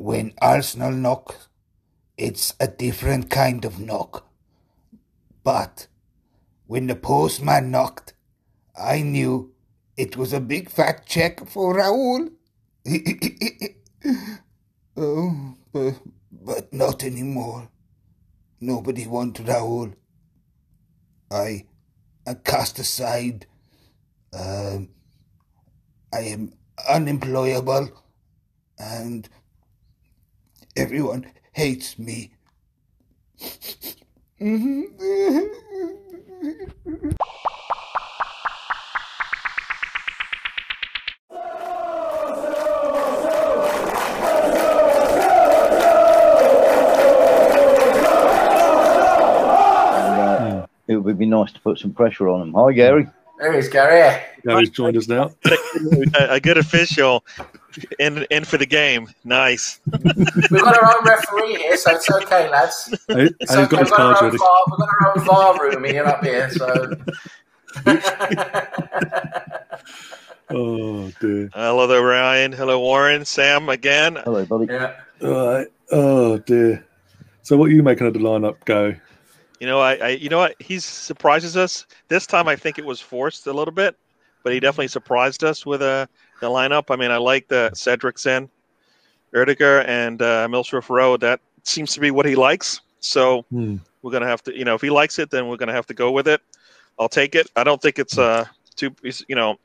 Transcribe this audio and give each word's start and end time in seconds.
when 0.00 0.32
Arsenal 0.40 0.92
knock, 0.92 1.36
it's 2.16 2.54
a 2.58 2.66
different 2.66 3.28
kind 3.28 3.66
of 3.66 3.78
knock. 3.78 4.26
But 5.44 5.88
when 6.66 6.86
the 6.86 6.94
postman 6.94 7.70
knocked, 7.70 8.14
I 8.74 9.02
knew 9.02 9.52
it 9.98 10.16
was 10.16 10.32
a 10.32 10.40
big 10.40 10.70
fat 10.70 11.04
check 11.04 11.46
for 11.46 11.74
Raoul. 11.74 12.30
oh, 14.96 15.54
but, 15.70 15.94
but 16.32 16.72
not 16.72 17.04
anymore. 17.04 17.68
Nobody 18.58 19.06
wants 19.06 19.40
Raoul. 19.40 19.92
I, 21.30 21.66
I 22.26 22.34
cast 22.42 22.78
aside. 22.78 23.44
Um, 24.32 24.88
I 26.10 26.20
am 26.20 26.54
unemployable, 26.88 27.90
and 28.78 29.28
everyone 30.80 31.26
hates 31.52 31.98
me. 31.98 32.32
Uh, 49.30 50.66
It 50.88 50.96
would 50.96 51.18
be 51.18 51.26
nice 51.26 51.52
to 51.52 51.60
put 51.60 51.78
some 51.78 51.92
pressure 51.92 52.28
on 52.28 52.42
him. 52.42 52.54
Hi, 52.54 52.72
Gary. 52.72 53.06
There 53.38 53.52
he 53.52 53.58
is, 53.58 53.68
Gary. 53.68 54.20
Gary's 54.44 54.70
joined 54.70 54.96
us 54.96 55.06
now. 55.06 55.30
a, 55.44 56.32
a 56.32 56.40
good 56.40 56.58
official 56.58 57.24
in 57.98 58.24
in 58.30 58.44
for 58.44 58.56
the 58.58 58.66
game. 58.66 59.08
Nice. 59.24 59.80
We've 60.04 60.62
got 60.62 60.76
our 60.82 60.96
own 60.98 61.04
referee 61.04 61.56
here, 61.56 61.76
so 61.76 61.92
it's 61.94 62.10
okay, 62.10 62.48
lads. 62.50 62.94
Hey, 63.08 63.30
It's 63.40 63.52
okay. 63.52 63.66
got 63.68 63.80
We've 63.82 63.90
got, 63.90 64.00
our 64.00 64.16
own 64.18 64.24
ready. 64.24 64.38
VAR, 64.38 64.62
we've 64.68 64.78
got 64.78 64.88
our 65.00 65.18
own 65.18 65.24
VAR 65.24 65.60
room 65.70 65.84
here 65.84 66.04
up 66.04 66.24
here, 66.24 66.50
so. 66.50 66.96
Oh 70.52 71.08
dear. 71.20 71.48
Hello 71.54 71.86
there, 71.86 72.02
Ryan. 72.02 72.50
Hello, 72.50 72.80
Warren. 72.80 73.24
Sam 73.24 73.68
again. 73.68 74.16
Hello, 74.24 74.44
buddy. 74.44 74.66
yeah. 74.66 74.96
All 75.22 75.30
right. 75.54 75.68
Oh 75.92 76.38
dear. 76.38 76.84
So 77.42 77.56
what 77.56 77.66
are 77.66 77.72
you 77.72 77.84
making 77.84 78.08
of 78.08 78.14
the 78.14 78.18
lineup 78.18 78.56
go? 78.64 78.92
You 79.60 79.66
know, 79.68 79.78
I, 79.78 79.94
I 79.96 80.08
you 80.08 80.28
know 80.28 80.38
what? 80.38 80.56
He 80.58 80.80
surprises 80.80 81.56
us 81.56 81.86
this 82.08 82.26
time. 82.26 82.48
I 82.48 82.56
think 82.56 82.78
it 82.80 82.84
was 82.84 83.00
forced 83.00 83.46
a 83.46 83.52
little 83.52 83.72
bit, 83.72 83.96
but 84.42 84.52
he 84.52 84.58
definitely 84.58 84.88
surprised 84.88 85.44
us 85.44 85.64
with 85.64 85.82
uh, 85.82 86.06
the 86.40 86.48
lineup. 86.48 86.84
I 86.90 86.96
mean, 86.96 87.10
I 87.10 87.16
like 87.18 87.48
the 87.48 87.70
Cedric's 87.74 88.26
in, 88.26 88.48
Odegaard, 89.34 89.86
and 89.86 90.20
uh, 90.20 90.48
Milsworth 90.48 90.88
Rowe. 90.88 91.16
That 91.16 91.40
seems 91.62 91.94
to 91.94 92.00
be 92.00 92.10
what 92.10 92.26
he 92.26 92.34
likes. 92.34 92.80
So 93.00 93.42
Hmm. 93.50 93.76
we're 94.02 94.12
gonna 94.12 94.26
have 94.26 94.42
to, 94.44 94.56
you 94.56 94.64
know, 94.64 94.74
if 94.74 94.82
he 94.82 94.90
likes 94.90 95.18
it, 95.18 95.30
then 95.30 95.48
we're 95.48 95.56
gonna 95.56 95.72
have 95.72 95.86
to 95.86 95.94
go 95.94 96.10
with 96.10 96.28
it. 96.28 96.40
I'll 96.98 97.08
take 97.08 97.34
it. 97.34 97.50
I 97.56 97.64
don't 97.64 97.80
think 97.80 97.98
it's 97.98 98.18
uh 98.18 98.44
too, 98.76 98.94
you 99.02 99.34
know, 99.36 99.58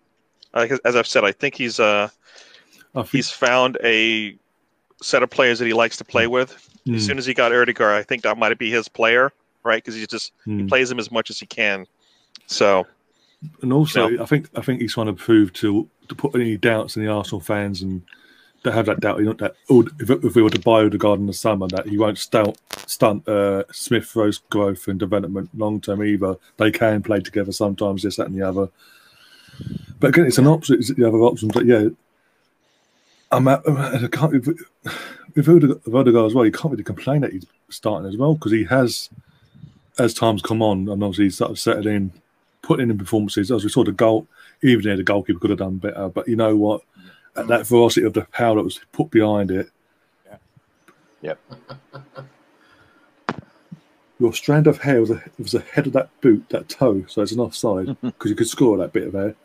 as 0.54 0.96
I've 0.96 1.08
said, 1.08 1.24
I 1.26 1.32
think 1.32 1.56
he's 1.56 1.80
uh 1.80 2.10
he's 3.12 3.30
found 3.30 3.78
a 3.84 4.38
set 5.02 5.22
of 5.24 5.30
players 5.30 5.60
that 5.60 5.66
he 5.66 5.74
likes 5.74 5.98
to 5.98 6.06
play 6.06 6.28
with. 6.28 6.52
Hmm, 6.86 6.96
As 6.96 7.06
soon 7.06 7.18
as 7.18 7.26
he 7.26 7.34
got 7.34 7.52
Odegaard, 7.54 7.96
I 7.96 8.04
think 8.04 8.24
that 8.24 8.38
might 8.38 8.58
be 8.58 8.72
his 8.72 8.88
player, 8.88 9.34
right? 9.64 9.84
Because 9.84 9.96
he 9.96 10.06
just 10.08 10.32
he 10.46 10.60
hmm. 10.60 10.68
plays 10.68 10.90
him 10.90 11.00
as 11.00 11.12
much 11.12 11.30
as 11.30 11.40
he 11.40 11.46
can. 11.46 11.86
So 12.48 12.86
and 13.62 13.74
also 13.74 14.20
I 14.22 14.26
think 14.26 14.50
I 14.56 14.62
think 14.62 14.82
he's 14.82 14.94
trying 14.94 15.08
to 15.08 15.14
prove 15.14 15.54
to 15.54 15.88
to 16.10 16.16
put 16.16 16.36
any 16.36 16.58
doubts 16.58 16.96
in 16.96 17.04
the 17.04 17.12
Arsenal 17.12 17.40
fans 17.40 17.82
and 17.82 18.02
to 18.64 18.72
have 18.72 18.86
that 18.88 19.00
doubt. 19.00 19.20
You 19.20 19.26
know 19.26 19.34
that 19.34 19.56
oh, 19.70 19.88
if, 20.00 20.10
if 20.10 20.36
we 20.36 20.42
were 20.42 20.50
to 20.50 20.60
buy 20.60 20.84
Odegaard 20.84 21.20
in 21.20 21.28
the 21.28 21.34
summer, 21.34 21.68
that 21.68 21.88
he 21.88 21.98
won't 21.98 22.18
stunt 22.18 22.58
stunt 22.88 23.28
uh, 23.28 23.64
Smith 23.72 24.16
Rowe's 24.16 24.40
growth 24.50 24.88
and 24.88 25.00
development 25.00 25.50
long 25.56 25.82
term 25.82 26.04
either. 26.04 26.38
They 26.58 26.72
can 26.72 27.04
play 27.04 27.20
together 27.20 27.52
sometimes, 27.52 28.04
this, 28.04 28.18
that, 28.18 28.28
and 28.28 28.40
the 28.40 28.48
other. 28.48 28.70
But 30.00 30.10
again, 30.10 30.26
it's 30.26 30.38
an 30.38 30.48
option. 30.48 30.78
It's 30.78 30.94
the 30.94 31.08
other 31.08 31.20
option. 31.20 31.50
But 31.50 31.66
yeah, 31.66 31.88
I'm 33.32 33.48
at, 33.48 33.68
I 33.68 34.08
can't. 34.08 34.36
Odegaard 34.36 34.60
if 35.36 35.50
Odegaard 35.50 36.26
as 36.26 36.34
well, 36.34 36.46
you 36.46 36.52
can't 36.52 36.72
really 36.72 36.84
complain 36.84 37.22
that 37.22 37.34
he's 37.34 37.46
starting 37.70 38.08
as 38.08 38.18
well 38.18 38.36
because 38.36 38.52
he 38.52 38.64
has, 38.66 39.10
as 39.98 40.14
times 40.14 40.42
come 40.42 40.62
on, 40.62 40.88
and 40.90 41.04
obviously 41.04 41.26
he's 41.26 41.38
sort 41.38 41.52
of 41.52 41.60
settled 41.60 41.86
in, 41.86 42.14
putting 42.66 42.90
in 42.90 42.98
performances. 42.98 43.52
As 43.52 43.64
we 43.64 43.70
saw 43.70 43.84
the 43.84 43.92
goal, 43.92 44.28
even 44.64 44.84
there 44.84 44.98
the 44.98 45.04
goalkeeper 45.04 45.40
could 45.40 45.52
have 45.52 45.60
done 45.60 45.78
better. 45.78 46.10
But 46.10 46.28
you 46.28 46.36
know 46.36 46.56
what? 46.58 46.82
At 47.36 47.48
that 47.48 47.68
velocity 47.68 48.06
of 48.06 48.14
the 48.14 48.26
power 48.26 48.56
that 48.56 48.64
was 48.64 48.80
put 48.92 49.12
behind 49.12 49.52
it. 49.52 49.70
Yeah. 50.26 50.38
Yep. 51.22 51.40
Your 54.20 54.34
strand 54.34 54.66
of 54.66 54.82
hair 54.82 55.02
was, 55.02 55.12
a, 55.12 55.22
was 55.38 55.54
ahead 55.54 55.88
of 55.88 55.94
that 55.94 56.10
boot, 56.22 56.46
that 56.50 56.70
toe, 56.70 57.04
so 57.08 57.22
it's 57.22 57.34
an 57.34 57.42
offside 57.42 57.88
because 58.02 58.32
you 58.32 58.36
could 58.36 58.48
score 58.48 58.78
that 58.78 58.94
bit 58.94 59.08
of 59.08 59.14
hair. 59.14 59.36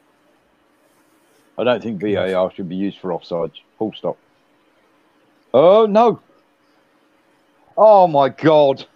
I 1.58 1.64
don't 1.64 1.82
think 1.82 2.00
VAR 2.00 2.52
should 2.54 2.68
be 2.68 2.76
used 2.76 2.98
for 2.98 3.10
offsides. 3.10 3.60
Full 3.78 3.92
stop. 3.92 4.16
Oh, 5.52 5.86
no. 5.86 6.20
Oh, 7.76 8.06
my 8.06 8.28
God. 8.28 8.86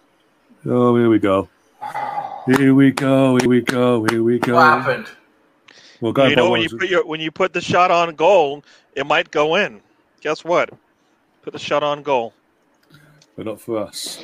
Oh, 0.65 0.95
here 0.95 1.09
we 1.09 1.19
go. 1.19 1.49
Here 2.45 2.73
we 2.75 2.91
go. 2.91 3.37
Here 3.37 3.49
we 3.49 3.61
go. 3.61 4.05
Here 4.09 4.23
we 4.23 4.39
go. 4.39 4.53
What 4.55 4.63
happened? 4.81 5.07
Well, 6.01 6.11
go 6.11 6.25
you 6.27 6.35
know 6.35 6.51
when 6.51 6.61
you 6.61 6.69
put 6.69 6.89
your 6.89 7.05
when 7.05 7.19
you 7.19 7.31
put 7.31 7.53
the 7.53 7.61
shot 7.61 7.89
on 7.89 8.15
goal, 8.15 8.63
it 8.95 9.05
might 9.05 9.31
go 9.31 9.55
in. 9.55 9.81
Guess 10.21 10.43
what? 10.43 10.69
Put 11.41 11.53
the 11.53 11.59
shot 11.59 11.83
on 11.83 12.03
goal. 12.03 12.33
but 13.35 13.45
not 13.45 13.61
for 13.61 13.77
us. 13.79 14.21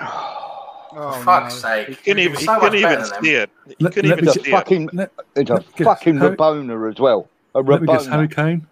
Oh, 0.00 1.12
For 1.12 1.24
fuck's 1.24 1.54
no. 1.62 1.68
sake. 1.68 1.88
He 1.88 1.94
couldn't 1.96 2.18
You're 2.18 2.24
even 2.28 2.38
he 2.38 2.44
so 2.46 2.52
much 2.52 2.60
couldn't 2.62 2.78
even 2.78 3.04
see 3.04 3.30
it. 3.34 3.50
He 3.66 3.74
Let- 3.80 3.92
couldn't 3.92 4.10
let 4.10 4.18
even 4.18 4.24
me 4.24 4.28
It's 4.30 4.36
a 4.36 4.40
see 4.44 4.48
it. 4.50 4.52
fucking, 4.52 4.90
Let, 4.92 5.12
it's 5.34 5.50
a 5.50 5.54
let 5.54 5.76
guess, 5.76 5.84
fucking 5.86 6.16
Harry- 6.18 6.36
Rabona 6.36 6.90
as 6.92 6.98
well. 7.00 7.28
A 7.54 7.60
let 7.60 7.80
me 7.82 7.86
guess, 7.86 8.06
Harry 8.06 8.28
Rabona. 8.28 8.34
Kane? 8.36 8.66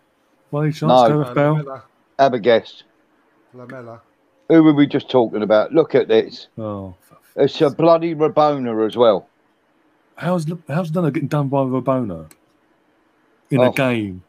By 0.51 0.63
any 0.65 0.73
chance? 0.73 0.83
No. 0.83 1.09
Gareth 1.09 1.37
Lamela. 1.37 1.83
Have 2.19 2.33
a 2.35 2.39
guess. 2.39 2.83
Lamela. 3.53 4.01
Who 4.49 4.63
were 4.63 4.73
we 4.73 4.87
just 4.87 5.11
talking 5.11 5.43
about? 5.43 5.73
Look 5.73 5.95
at 5.95 6.09
this. 6.09 6.49
Oh, 6.59 6.95
It's 7.37 7.61
a 7.61 7.71
bloody 7.71 8.15
Rabona 8.15 8.87
as 8.87 8.97
well. 8.97 9.29
how's 10.17 10.47
how's 10.69 10.91
Dunner 10.91 11.11
getting 11.11 11.29
done 11.29 11.49
by 11.49 11.59
Rabona 11.59 12.31
in 13.51 13.61
Oh. 13.61 13.71
a 13.71 13.73
game? 13.73 14.23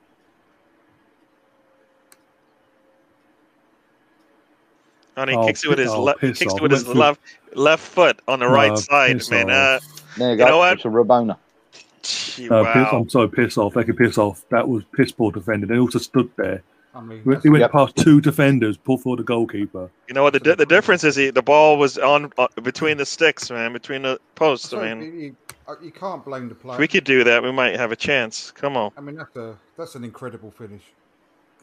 And 5.18 5.30
he 5.30 5.36
Oh, 5.36 5.46
kicks 5.46 5.64
it 5.64 5.70
with 5.70 5.80
his 5.80 5.90
oh, 5.90 6.04
left 6.04 6.20
kicks 6.20 6.42
it 6.42 6.62
with 6.62 6.72
his 6.72 6.88
left 6.88 7.22
left 7.54 7.84
foot 7.84 8.20
on 8.28 8.40
the 8.40 8.48
right 8.48 8.72
Oh, 8.72 8.76
side, 8.76 9.18
piss 9.18 9.32
man. 9.32 9.50
Uh. 9.50 9.80
There 10.18 10.28
you 10.28 10.32
You 10.34 10.38
go. 10.40 10.46
know 10.48 10.58
what? 10.58 10.74
It's 10.74 10.86
a 10.86 10.90
Rabona. 10.90 11.38
gee, 12.04 12.50
No, 12.50 12.66
piss. 12.66 12.88
I'm 12.92 13.10
so 13.10 13.28
piss 13.28 13.58
off. 13.58 13.74
They 13.76 13.84
can 13.86 13.96
piss 13.96 14.18
off. 14.18 14.44
That 14.50 14.68
was 14.68 14.84
piss 14.94 15.12
poor 15.12 15.32
defending. 15.32 15.70
They 15.70 15.78
also 15.80 16.00
stood 16.00 16.30
there. 16.36 16.64
I 16.95 17.01
mean, 17.01 17.22
He 17.23 17.29
went- 17.29 17.44
He 17.44 17.50
went 17.50 17.61
Yep. 17.61 17.72
past 17.72 17.95
two 17.97 18.22
defenders, 18.22 18.78
pulled 18.78 19.01
for 19.01 19.17
the 19.17 19.23
goalkeeper. 19.23 19.89
You 20.07 20.13
know 20.13 20.23
what? 20.23 20.33
The, 20.33 20.39
di- 20.39 20.56
the 20.56 20.66
difference 20.66 21.03
is 21.03 21.16
he, 21.16 21.29
the 21.29 21.41
ball 21.41 21.78
was 21.78 21.97
on 21.97 22.31
uh, 22.38 22.47
between 22.63 22.97
the 22.97 23.06
sticks, 23.06 23.51
man, 23.51 23.73
between 23.73 24.03
the 24.03 24.19
posts. 24.35 24.69
so 24.69 24.79
I 24.79 24.94
mean, 24.94 25.03
you, 25.03 25.19
you, 25.22 25.35
uh, 25.67 25.75
can't 26.00 26.23
blame 26.23 26.47
the 26.47 26.56
if 26.56 26.61
player. 26.61 26.79
we 26.79 26.88
could 26.88 27.03
do 27.03 27.23
that, 27.25 27.44
we 27.44 27.51
might 27.51 27.75
have 27.75 27.91
a 27.91 27.95
chance. 27.95 28.51
Come 28.51 28.78
on, 28.78 28.91
I 28.97 29.01
mean, 29.01 29.16
that's 29.16 29.35
a 29.35 29.57
that's 29.78 29.95
an 29.95 30.03
incredible 30.06 30.51
finish. 30.51 30.83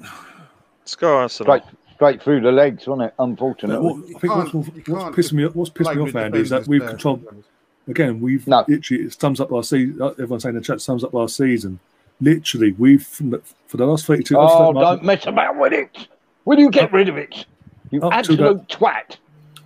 let's 0.00 0.94
go, 0.96 1.16
Arsenal. 1.16 1.58
Straight, 1.60 1.74
straight 1.94 2.22
through 2.22 2.40
the 2.42 2.52
legs, 2.52 2.86
wasn't 2.86 3.08
it? 3.08 3.14
But 3.16 3.24
Unfortunately. 3.24 3.84
what, 3.86 4.04
I 4.16 4.18
think 4.18 4.34
what's, 4.36 4.50
can't- 4.50 4.66
what's, 4.88 4.88
what's 4.88 5.16
pissing 5.16 5.32
me 5.34 5.44
what's 5.46 5.70
pissing 5.70 5.96
me 5.96 6.02
off, 6.02 6.12
the 6.12 6.20
Andy, 6.20 6.40
is 6.40 6.50
that 6.50 6.66
we've 6.66 6.86
controlled 6.86 7.20
to 7.20 7.24
be 7.24 7.28
honest. 7.36 7.48
again. 7.88 8.20
We've 8.20 8.46
No. 8.46 8.64
literally 8.68 9.04
it 9.04 9.18
sums 9.20 9.40
up 9.40 9.50
last 9.50 9.70
season. 9.70 10.00
Everyone's 10.02 10.42
saying 10.42 10.56
in 10.56 10.60
the 10.60 10.66
chat 10.66 10.80
sums 10.80 11.04
up 11.04 11.12
last 11.14 11.36
season. 11.36 11.78
Literally, 12.26 12.72
we've 12.78 13.04
for 13.04 13.76
the 13.76 13.84
last 13.84 14.06
thirty-two. 14.06 14.36
Oh, 14.38 14.72
don't 14.72 15.02
mess 15.02 15.26
about 15.26 15.58
with 15.58 15.72
it. 15.72 16.06
Will 16.44 16.58
you 16.60 16.70
get 16.70 16.92
rid 16.92 17.08
of 17.08 17.16
it? 17.16 17.46
You 17.90 18.00
Up 18.02 18.12
to 18.12 18.16
absolute 18.16 18.68
twat. 18.68 19.16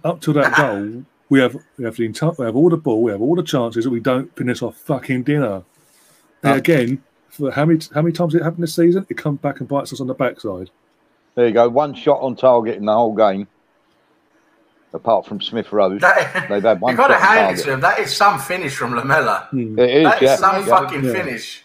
up 0.02 0.20
to 0.22 0.32
that 0.32 0.56
goal, 0.56 1.04
we 1.28 1.38
have 1.40 1.54
we 1.78 1.84
have 1.84 1.96
the 1.96 2.06
entire, 2.06 2.31
we 2.38 2.46
have 2.46 2.56
all 2.56 2.70
the 2.70 2.76
ball, 2.78 3.02
we 3.02 3.12
have 3.12 3.20
all 3.20 3.36
the 3.36 3.42
chances 3.42 3.84
that 3.84 3.90
we 3.90 4.00
don't 4.00 4.34
finish 4.36 4.62
off 4.62 4.76
fucking 4.78 5.22
dinner. 5.25 5.62
And 6.42 6.52
No. 6.52 6.54
again, 6.54 7.02
for 7.28 7.50
how 7.50 7.66
many 7.66 7.78
how 7.94 8.00
many 8.00 8.12
times 8.12 8.34
it 8.34 8.42
happened 8.42 8.62
this 8.62 8.75
season? 8.75 9.06
It 9.10 9.19
comes 9.19 9.38
back 9.40 9.60
and 9.60 9.69
bites 9.69 9.92
us 9.92 10.00
on 10.00 10.06
the 10.06 10.14
backside. 10.14 10.70
There 11.34 11.46
you 11.46 11.52
go. 11.52 11.69
One 11.69 11.92
shot 11.94 12.20
on 12.22 12.36
target 12.36 12.76
in 12.76 12.86
the 12.86 12.94
whole 12.94 13.14
game. 13.14 13.46
Apart 14.94 15.26
from 15.26 15.42
Smith 15.42 15.72
Rowe. 15.72 15.98
That, 15.98 16.48
They've 16.48 16.62
had 16.62 16.81
one 16.81 16.92
You've 16.92 16.96
got 16.96 17.08
to 17.08 17.16
hand 17.16 17.58
it 17.58 17.62
to 17.64 17.72
him. 17.75 17.81
That 17.81 17.98
is 17.98 18.16
some 18.16 18.38
finish 18.38 18.75
from 18.75 18.94
Lamela. 18.94 19.48
Hmm. 19.50 19.78
It 19.78 19.90
is, 19.90 20.04
That 20.04 20.22
is 20.22 20.22
yeah. 20.22 20.36
some 20.36 20.56
yeah. 20.60 20.66
fucking 20.66 21.04
Yeah. 21.04 21.12
finish. 21.12 21.62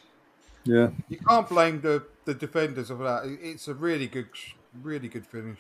Yeah, 0.64 0.90
You 1.10 1.18
can't 1.28 1.50
blame 1.50 1.82
the, 1.82 2.04
the 2.26 2.34
defenders 2.34 2.90
of 2.92 3.00
that. 3.00 3.24
It's 3.26 3.68
a 3.68 3.74
really 3.74 4.08
good, 4.08 4.28
really 4.84 5.08
good 5.08 5.26
finish. 5.26 5.58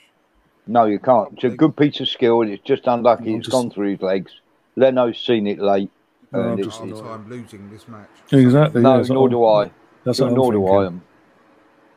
No, 0.67 0.85
you 0.85 0.99
can't. 0.99 1.33
It's 1.33 1.43
a 1.43 1.49
good 1.49 1.75
piece 1.75 1.99
of 2.01 2.07
skill. 2.07 2.41
It's 2.43 2.61
just 2.63 2.85
unlucky. 2.85 3.31
I'm 3.33 3.37
It's 3.39 3.47
just- 3.47 3.51
gone 3.51 3.71
through 3.71 3.91
his 3.93 4.01
legs. 4.01 4.31
Leno's 4.75 5.19
seen 5.19 5.47
it 5.47 5.59
late. 5.59 5.89
No, 6.31 6.39
and 6.41 6.49
I'm 6.51 6.63
just- 6.63 6.77
Hard 6.77 6.89
it's- 6.91 7.03
time 7.05 7.29
losing 7.29 7.69
this 7.71 7.87
match. 7.87 8.09
exactly. 8.31 8.81
no, 8.81 9.01
yeah, 9.01 9.07
nor 9.09 9.23
I'm- 9.23 9.29
do 9.31 9.45
I. 9.45 9.71
That's 10.03 10.19
what 10.19 10.29
I'm 10.29 10.35
nor 10.35 10.51
do 10.51 10.65
I. 10.67 10.69
thinking. 10.85 11.01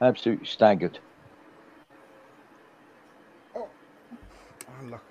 am 0.01 0.07
absolutely 0.09 0.47
staggered. 0.47 0.99
Oh, 3.55 3.69
unlucky. 4.81 5.03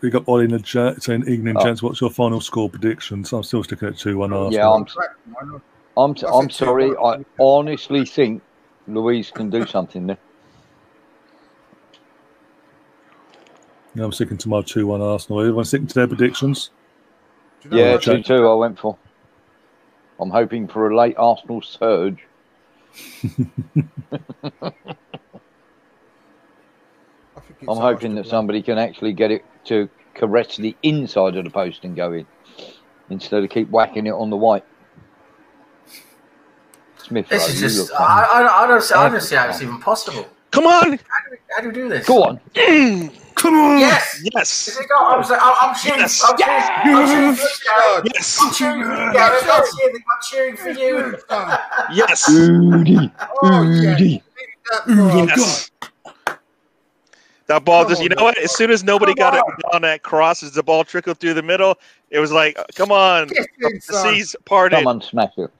We 0.00 0.10
got 0.10 0.24
Ollie 0.28 0.44
in 0.44 0.50
the 0.50 0.58
chat 0.60 1.02
saying, 1.02 1.24
"Evening, 1.28 1.56
Oh. 1.58 1.62
gents. 1.64 1.82
What's 1.82 2.00
your 2.00 2.10
final 2.10 2.40
score 2.40 2.68
prediction?" 2.68 3.24
So 3.24 3.38
I'm 3.38 3.42
still 3.42 3.64
sticking 3.64 3.88
at 3.88 3.96
two-one 3.96 4.30
Yeah, 4.52 4.70
I'm, 4.70 4.84
Why 4.84 5.06
not? 5.44 5.62
I'm, 5.98 6.12
That's 6.14 6.32
I'm 6.32 6.48
sorry. 6.48 6.96
I 6.96 7.24
honestly 7.40 8.04
think 8.04 8.40
Luiz 8.86 9.32
can 9.32 9.50
do 9.50 9.66
something 9.66 10.06
there. 10.06 10.18
Yeah, 13.96 14.04
I'm 14.04 14.12
sticking 14.12 14.38
to 14.38 14.48
my 14.48 14.62
two-one 14.62 15.00
Arsenal. 15.00 15.40
Everyone 15.40 15.64
sticking 15.64 15.88
to 15.88 15.94
their 15.94 16.06
predictions. 16.06 16.70
You 17.64 17.70
know 17.70 17.76
Yeah, 17.76 17.96
two 17.96 18.22
two. 18.22 18.46
I 18.46 18.54
went 18.54 18.78
for. 18.78 18.96
I'm 20.20 20.30
hoping 20.30 20.68
for 20.68 20.88
a 20.88 20.96
late 20.96 21.16
Arsenal 21.18 21.62
surge. 21.62 22.22
I 22.94 23.00
think 27.40 27.58
it's 27.60 27.68
I'm 27.68 27.76
hoping 27.76 28.14
that 28.14 28.26
somebody 28.26 28.62
can 28.62 28.78
actually 28.78 29.14
get 29.14 29.32
it 29.32 29.44
to 29.64 29.88
caress 30.14 30.56
the 30.56 30.76
inside 30.84 31.36
of 31.36 31.42
the 31.42 31.50
post 31.50 31.82
and 31.82 31.96
go 31.96 32.12
in 32.12 32.26
instead 33.10 33.42
of 33.42 33.50
keep 33.50 33.68
whacking 33.68 34.06
it 34.06 34.12
on 34.12 34.30
the 34.30 34.36
white. 34.36 34.64
Smith, 37.08 37.28
This 37.28 37.42
Rowe, 37.42 37.48
is 37.54 37.60
just. 37.60 37.90
look 37.90 38.00
I, 38.00 38.26
funny. 38.26 38.48
I, 38.48 38.64
I 38.64 38.66
don't 38.66 38.82
see. 38.82 38.94
I 38.94 39.08
don't 39.08 39.20
see 39.20 39.36
how 39.36 39.48
it's 39.48 39.62
even 39.62 39.78
possible. 39.80 40.28
Come 40.50 40.66
on. 40.66 40.72
How 40.72 40.84
do 40.84 40.90
we, 41.30 41.36
how 41.54 41.62
do 41.62 41.68
we 41.68 41.74
do 41.74 41.88
this? 41.88 42.06
Go 42.06 42.22
on. 42.24 42.40
Mm. 42.54 43.12
Come 43.34 43.54
on! 43.54 43.78
Yes. 43.78 44.20
Yes. 44.34 44.68
Is 44.68 44.78
it 44.80 44.86
not? 44.90 45.18
I'm, 45.18 45.24
saying- 45.24 45.40
I'm, 45.40 45.54
I'm 45.60 45.74
cheering. 45.76 46.00
Yes. 46.00 46.24
I'm 46.28 46.36
cheering. 46.36 46.74
I'm 46.74 47.36
cheering 47.36 47.36
for 47.36 47.50
you, 47.50 47.54
Gary. 47.94 48.02
Yes. 48.12 48.38
I'm 48.42 48.52
cheering 48.52 48.82
for 48.82 48.90
you, 48.90 49.12
Gary. 49.12 49.38
I'm 49.48 49.64
cheering, 49.70 49.94
I'm 50.10 50.22
cheering 50.28 50.56
for 50.56 50.70
you. 50.70 51.18
Yes. 51.94 52.28
Rudy, 52.28 53.12
Oh, 53.42 53.62
yeah. 53.62 53.90
Rudy. 53.92 54.22
That 54.70 54.84
far. 54.86 55.26
Yes. 55.26 55.70
That 57.46 57.64
ball 57.64 57.82
Come 57.84 57.90
just, 57.92 58.02
you 58.02 58.08
on, 58.10 58.16
know 58.16 58.24
what? 58.24 58.36
man. 58.36 58.44
As 58.44 58.54
soon 58.56 58.70
as 58.72 58.82
nobody 58.84 59.14
Come 59.14 59.32
got 59.32 59.34
it 59.34 59.64
on. 59.66 59.76
on 59.76 59.82
that 59.82 60.02
cross, 60.02 60.42
as 60.42 60.52
the 60.52 60.62
ball 60.62 60.82
trickled 60.84 61.18
through 61.18 61.34
the 61.34 61.42
middle, 61.42 61.78
it 62.10 62.18
was 62.18 62.30
like, 62.32 62.58
uh, 62.58 62.64
come 62.74 62.90
on, 62.92 63.28
Get 63.28 63.38
uh, 63.64 63.68
in, 63.68 63.74
the 63.76 63.80
son. 63.80 64.14
seas 64.14 64.36
parted. 64.44 64.76
Come 64.76 64.86
on, 64.88 65.00
smash 65.00 65.32
it. 65.38 65.50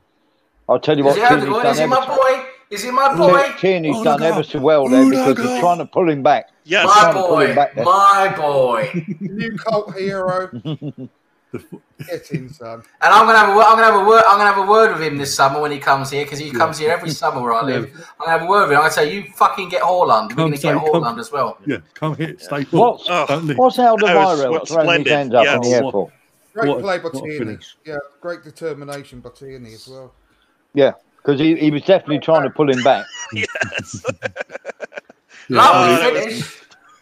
I'll 0.69 0.79
tell 0.81 0.97
you 0.99 1.09
Is 1.09 1.17
what, 1.17 1.31
he, 1.41 1.47
done 1.47 1.67
is 1.67 1.79
he 1.79 1.85
ever 1.85 1.89
my 1.95 2.07
so, 2.07 2.17
boy? 2.17 2.45
Is 2.71 2.83
he 2.83 2.91
my 2.91 3.17
boy? 3.17 3.53
Tierney's 3.59 3.97
Oh, 3.97 4.05
done 4.05 4.21
look 4.21 4.31
ever 4.33 4.43
so 4.43 4.59
well 4.61 4.89
there 4.89 5.03
Oh, 5.03 5.11
because 5.11 5.27
look 5.29 5.39
they're 5.39 5.61
trying 5.61 5.79
to 5.79 5.87
pull 5.87 6.09
him 6.11 6.23
back. 6.23 6.51
Yes. 6.65 6.85
My 6.87 7.01
trying 7.01 7.15
pull 7.15 7.39
him 7.41 7.49
boy. 7.49 7.55
back 7.55 7.75
there. 7.75 7.85
My 7.85 8.35
boy. 8.37 9.05
New 9.21 9.57
cult 9.57 9.97
hero. 9.97 10.51
The 11.51 11.61
f- 11.61 12.07
Get 12.07 12.31
in, 12.33 12.51
son. 12.51 12.83
And 13.01 13.11
I'm 13.15 13.25
gonna 13.25 13.39
have 13.39 13.49
a 13.49 13.57
word. 13.57 13.65
I'm 13.65 13.79
gonna 13.79 13.91
have 13.91 14.03
a 14.03 14.05
word. 14.07 14.23
I'm 14.27 14.37
gonna 14.37 14.53
have 14.53 14.69
a 14.69 14.71
word 14.71 14.93
with 14.93 15.01
him 15.03 15.17
this 15.17 15.35
summer 15.35 15.63
when 15.63 15.71
he 15.73 15.79
comes 15.79 16.11
here 16.11 16.25
because 16.27 16.39
he 16.39 16.51
comes 16.51 16.77
here 16.77 16.91
every 16.91 17.09
summer 17.23 17.41
where 17.41 17.55
I 17.55 17.63
live. 17.63 17.85
I'm 18.21 18.27
gonna 18.27 18.39
have 18.39 18.43
a 18.43 18.47
word 18.51 18.65
with 18.65 18.73
him. 18.73 18.77
I'm 18.77 18.83
gonna 18.83 18.93
say, 18.93 19.15
"You 19.15 19.25
fucking 19.35 19.71
get 19.71 19.81
Haaland. 19.81 20.29
We're 20.29 20.37
gonna 20.37 20.51
get 20.51 20.61
say, 20.61 20.73
come. 20.75 20.83
Haaland 20.85 21.19
as 21.19 21.33
well." 21.33 21.57
yeah, 21.67 21.79
come 21.95 22.17
hit, 22.17 22.43
stay 22.43 22.67
put. 22.67 22.79
What's, 22.79 23.07
Oh, 23.09 23.25
Don't 23.27 23.57
what's 23.57 23.77
That 23.79 23.95
was 23.95 24.03
Alderweireld 24.03 24.69
throwing 24.69 24.85
splendid, 24.85 25.07
his 25.07 25.15
hands 25.17 25.35
up 25.35 25.45
yes. 25.45 25.55
in 25.55 25.61
the 25.63 25.69
air 25.71 25.83
for? 25.91 26.13
Great 26.53 26.69
What 26.69 26.81
play 26.81 26.99
by 26.99 27.05
what 27.05 27.25
Tierney. 27.25 27.59
Yeah, 27.87 27.97
great 28.21 28.43
determination 28.45 29.21
by 29.21 29.31
Tierney 29.31 29.73
as 29.73 29.89
well. 29.89 30.13
Yeah, 30.79 30.93
because 31.17 31.41
he, 31.41 31.57
he 31.57 31.73
was 31.73 31.83
definitely 31.83 32.21
trying 32.21 32.45
to 32.45 32.51
pull 32.51 32.71
him 32.71 32.81
back. 32.85 33.05
yes. 33.33 34.05
Yeah, 35.51 35.63
Lovely 35.63 36.21
finish. 36.21 36.59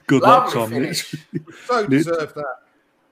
Good 0.07 0.23
luck, 0.23 0.55
Lovely 0.55 0.61
Tom. 0.61 0.71
finish. 0.71 1.15
So 1.67 1.81
Lit- 1.81 1.91
deserved 1.91 2.35
that. 2.37 2.55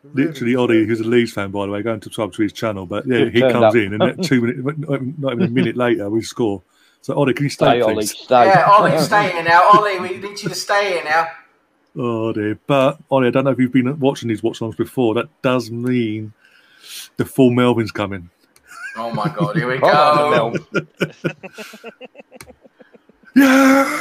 Really 0.04 0.26
Literally, 0.28 0.54
Ollie, 0.54 0.86
who's 0.86 1.00
a 1.00 1.04
Leeds 1.04 1.32
fan, 1.32 1.50
by 1.50 1.66
the 1.66 1.72
way, 1.72 1.82
going 1.82 1.98
to 1.98 2.04
subscribe 2.04 2.32
to 2.34 2.42
his 2.42 2.52
channel. 2.52 2.86
But 2.86 3.04
yeah, 3.04 3.24
he 3.30 3.40
comes 3.40 3.64
up. 3.64 3.74
in, 3.74 4.00
and 4.00 4.22
two 4.22 4.40
minutes, 4.40 4.78
not 5.18 5.32
even 5.32 5.42
a 5.46 5.50
minute 5.50 5.76
later, 5.76 6.08
we 6.08 6.22
score. 6.22 6.62
So, 7.02 7.14
Ollie, 7.14 7.34
can 7.34 7.44
you 7.46 7.50
stay, 7.50 7.66
Stay, 7.66 7.80
Ollie, 7.80 7.94
please? 7.94 8.16
stay. 8.16 8.46
Yeah, 8.46 8.68
Ollie, 8.70 8.96
stay 9.00 9.32
here 9.32 9.42
now. 9.42 9.68
Ollie, 9.74 9.98
we 9.98 10.10
need 10.18 10.40
you 10.40 10.48
to 10.48 10.54
stay 10.54 10.92
here 10.92 11.04
now. 11.04 11.26
Oh 11.96 12.32
dear. 12.32 12.56
But 12.66 12.98
Ollie, 13.10 13.26
I 13.26 13.30
don't 13.30 13.44
know 13.44 13.50
if 13.50 13.58
you've 13.58 13.72
been 13.72 13.98
watching 13.98 14.28
these 14.28 14.42
watch 14.42 14.58
songs 14.58 14.76
before. 14.76 15.14
That 15.14 15.28
does 15.42 15.70
mean 15.70 16.32
the 17.16 17.24
full 17.24 17.50
Melvin's 17.50 17.90
coming. 17.92 18.30
Oh 18.96 19.12
my 19.12 19.28
God, 19.28 19.56
here 19.56 19.68
we 19.68 19.78
Come 19.80 19.90
on, 19.90 20.16
go. 20.16 20.50
Mel. 20.52 20.84
Yeah. 23.36 24.00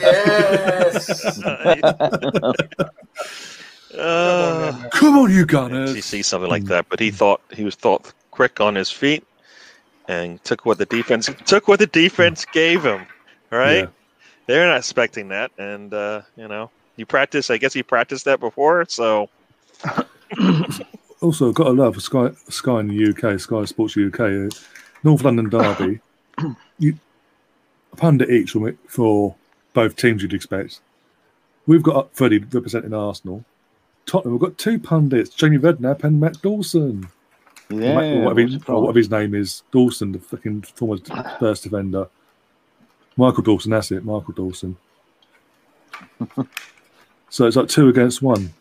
Yes. 0.00 1.40
Uh, 3.96 4.88
Come 4.90 5.16
on, 5.16 5.30
you 5.30 5.46
you 5.50 5.94
He 5.94 6.02
sees 6.02 6.26
something 6.26 6.50
like 6.50 6.64
that, 6.66 6.86
but 6.90 7.00
he 7.00 7.10
thought 7.10 7.40
he 7.50 7.64
was 7.64 7.74
thought 7.74 8.12
quick 8.30 8.60
on 8.60 8.74
his 8.74 8.90
feet 8.90 9.26
and 10.08 10.44
took 10.44 10.66
what 10.66 10.76
the 10.76 10.84
defense 10.84 11.30
took 11.46 11.68
what 11.68 11.78
the 11.78 11.86
defense 11.86 12.44
gave 12.52 12.84
him. 12.84 13.06
Right? 13.50 13.84
Yeah. 13.84 13.86
They're 14.46 14.66
not 14.66 14.76
expecting 14.76 15.28
that, 15.28 15.52
and 15.58 15.92
uh, 15.94 16.20
you 16.36 16.48
know, 16.48 16.70
you 16.96 17.06
practice. 17.06 17.50
I 17.50 17.56
guess 17.56 17.74
you 17.74 17.82
practiced 17.82 18.26
that 18.26 18.40
before, 18.40 18.84
so 18.88 19.30
Also, 21.20 21.52
got 21.52 21.64
to 21.64 21.70
love 21.70 22.00
Sky, 22.00 22.30
Sky 22.48 22.80
in 22.80 22.88
the 22.88 23.10
UK, 23.10 23.40
Sky 23.40 23.64
Sports 23.64 23.96
UK, 23.96 24.20
uh, 24.20 24.48
North 25.02 25.24
London 25.24 25.48
Derby. 25.48 26.00
you, 26.78 26.98
a 27.92 27.96
pundit 27.96 28.30
each 28.30 28.52
from 28.52 28.68
it 28.68 28.78
for 28.86 29.34
both 29.72 29.96
teams 29.96 30.22
you'd 30.22 30.34
expect. 30.34 30.80
We've 31.66 31.82
got 31.82 32.14
Freddie 32.14 32.38
representing 32.38 32.94
Arsenal. 32.94 33.44
Tottenham, 34.06 34.32
we've 34.32 34.40
got 34.40 34.56
two 34.58 34.78
pundits, 34.78 35.30
Jamie 35.30 35.58
Redknapp 35.58 36.04
and 36.04 36.18
Matt 36.18 36.40
Dawson. 36.40 37.08
Yeah, 37.68 38.00
Or 38.00 38.22
whatever, 38.22 38.40
his, 38.40 38.58
or 38.66 38.80
whatever 38.80 38.98
his 38.98 39.10
name 39.10 39.34
is, 39.34 39.62
Dawson, 39.70 40.12
the 40.12 40.18
fucking 40.18 40.62
former 40.62 40.96
first 41.38 41.64
defender. 41.64 42.08
Michael 43.16 43.42
Dawson, 43.42 43.72
that's 43.72 43.90
it, 43.90 44.04
Michael 44.04 44.32
Dawson. 44.32 44.76
so 47.28 47.46
it's 47.46 47.56
like 47.56 47.68
two 47.68 47.88
against 47.88 48.22
one. 48.22 48.54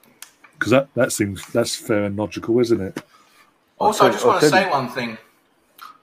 Because 0.57 0.71
that, 0.71 0.93
that 0.95 1.11
seems 1.11 1.45
that's 1.47 1.75
fair 1.75 2.05
and 2.05 2.17
logical, 2.17 2.59
isn't 2.59 2.81
it? 2.81 3.03
Also, 3.79 4.03
I 4.03 4.07
I'll 4.07 4.13
just 4.13 4.25
want 4.25 4.39
to 4.39 4.45
I'll 4.45 4.51
say 4.51 4.69
one 4.69 4.89
thing. 4.89 5.17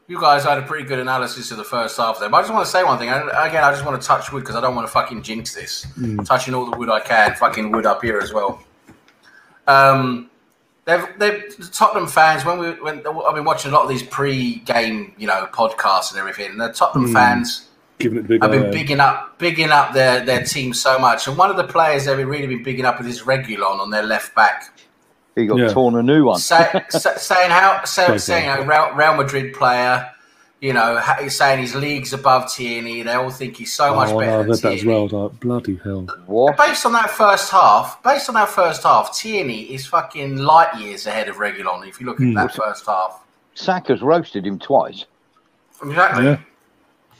You 0.06 0.20
guys 0.20 0.44
had 0.44 0.58
a 0.58 0.62
pretty 0.62 0.84
good 0.86 0.98
analysis 0.98 1.50
of 1.50 1.56
the 1.56 1.64
first 1.64 1.96
half 1.96 2.20
there, 2.20 2.28
but 2.28 2.36
I 2.36 2.40
just 2.42 2.52
want 2.52 2.64
to 2.66 2.70
say 2.70 2.84
one 2.84 2.98
thing. 2.98 3.08
And 3.08 3.24
again, 3.30 3.64
I 3.64 3.72
just 3.72 3.86
want 3.86 4.00
to 4.00 4.06
touch 4.06 4.30
wood 4.32 4.40
because 4.40 4.54
I 4.54 4.60
don't 4.60 4.74
want 4.74 4.86
to 4.86 4.92
fucking 4.92 5.22
jinx 5.22 5.54
this. 5.54 5.86
Touching 6.24 6.52
all 6.54 6.70
the 6.70 6.76
wood 6.76 6.90
I 6.90 7.00
can, 7.00 7.34
fucking 7.34 7.72
wood 7.72 7.86
up 7.86 8.02
here 8.02 8.18
as 8.18 8.32
well. 8.32 8.62
Um, 9.66 10.30
they've, 10.84 11.06
they've 11.18 11.56
the 11.56 11.70
Tottenham 11.72 12.06
fans 12.06 12.44
when 12.44 12.58
we 12.58 12.72
when 12.82 12.98
I've 12.98 13.34
been 13.34 13.44
watching 13.44 13.70
a 13.70 13.74
lot 13.74 13.82
of 13.82 13.88
these 13.88 14.02
pre-game, 14.02 15.14
you 15.16 15.26
know, 15.26 15.48
podcasts 15.52 16.10
and 16.10 16.20
everything. 16.20 16.50
And 16.50 16.60
the 16.60 16.68
Tottenham 16.68 17.12
fans 17.12 17.70
Giving 17.98 18.18
it 18.18 18.22
the 18.22 18.28
big 18.28 18.42
have 18.42 18.50
been 18.50 18.66
eye. 18.66 18.70
bigging 18.70 19.00
up, 19.00 19.38
bigging 19.38 19.70
up 19.70 19.92
their 19.94 20.24
their 20.24 20.42
team 20.44 20.74
so 20.74 20.98
much. 20.98 21.28
And 21.28 21.36
one 21.38 21.50
of 21.50 21.56
the 21.56 21.64
players 21.64 22.04
they've 22.06 22.26
really 22.26 22.46
been 22.48 22.62
bigging 22.62 22.84
up 22.84 23.00
is 23.00 23.22
Reguilon 23.22 23.78
on 23.80 23.90
their 23.90 24.02
left 24.02 24.34
back. 24.34 24.78
He 25.36 25.46
got 25.46 25.58
Yeah. 25.58 25.68
torn 25.68 25.94
a 25.96 26.02
new 26.02 26.24
one. 26.26 26.38
say, 26.38 26.68
sa- 26.90 27.16
saying 27.16 27.50
how 27.50 27.84
say, 27.84 28.18
saying 28.18 28.48
a 28.48 28.62
Real, 28.66 28.92
Real 28.94 29.14
Madrid 29.16 29.52
player, 29.54 30.08
you 30.60 30.72
know, 30.72 30.96
ha- 30.98 31.18
he's 31.20 31.36
saying 31.36 31.60
his 31.60 31.74
league's 31.74 32.12
above 32.12 32.52
Tierney. 32.52 33.02
They 33.02 33.12
all 33.14 33.30
think 33.30 33.56
he's 33.56 33.72
so 33.72 33.94
much 33.94 34.10
Oh, 34.10 34.18
better 34.20 34.30
no, 34.30 34.38
I 34.38 34.42
than 34.42 34.50
read 34.50 34.58
that 34.62 34.72
as 34.74 34.84
well. 34.84 35.08
Like, 35.08 35.40
bloody 35.40 35.80
hell. 35.82 36.02
What? 36.26 36.56
Based 36.56 36.86
on 36.86 36.92
that 36.92 37.10
first 37.10 37.50
half, 37.50 38.02
based 38.02 38.28
on 38.28 38.34
that 38.36 38.48
first 38.48 38.82
half, 38.84 39.16
Tierney 39.16 39.62
is 39.72 39.86
fucking 39.86 40.36
light 40.36 40.74
years 40.78 41.06
ahead 41.06 41.28
of 41.28 41.36
Reguilon. 41.36 41.86
If 41.88 42.00
you 42.00 42.06
look 42.06 42.20
at 42.20 42.26
Hmm. 42.26 42.34
that 42.34 42.54
first 42.54 42.86
half, 42.86 43.20
Saka's 43.54 44.02
roasted 44.02 44.46
him 44.46 44.58
twice, 44.58 45.04
exactly. 45.84 46.24
Yeah. 46.24 46.36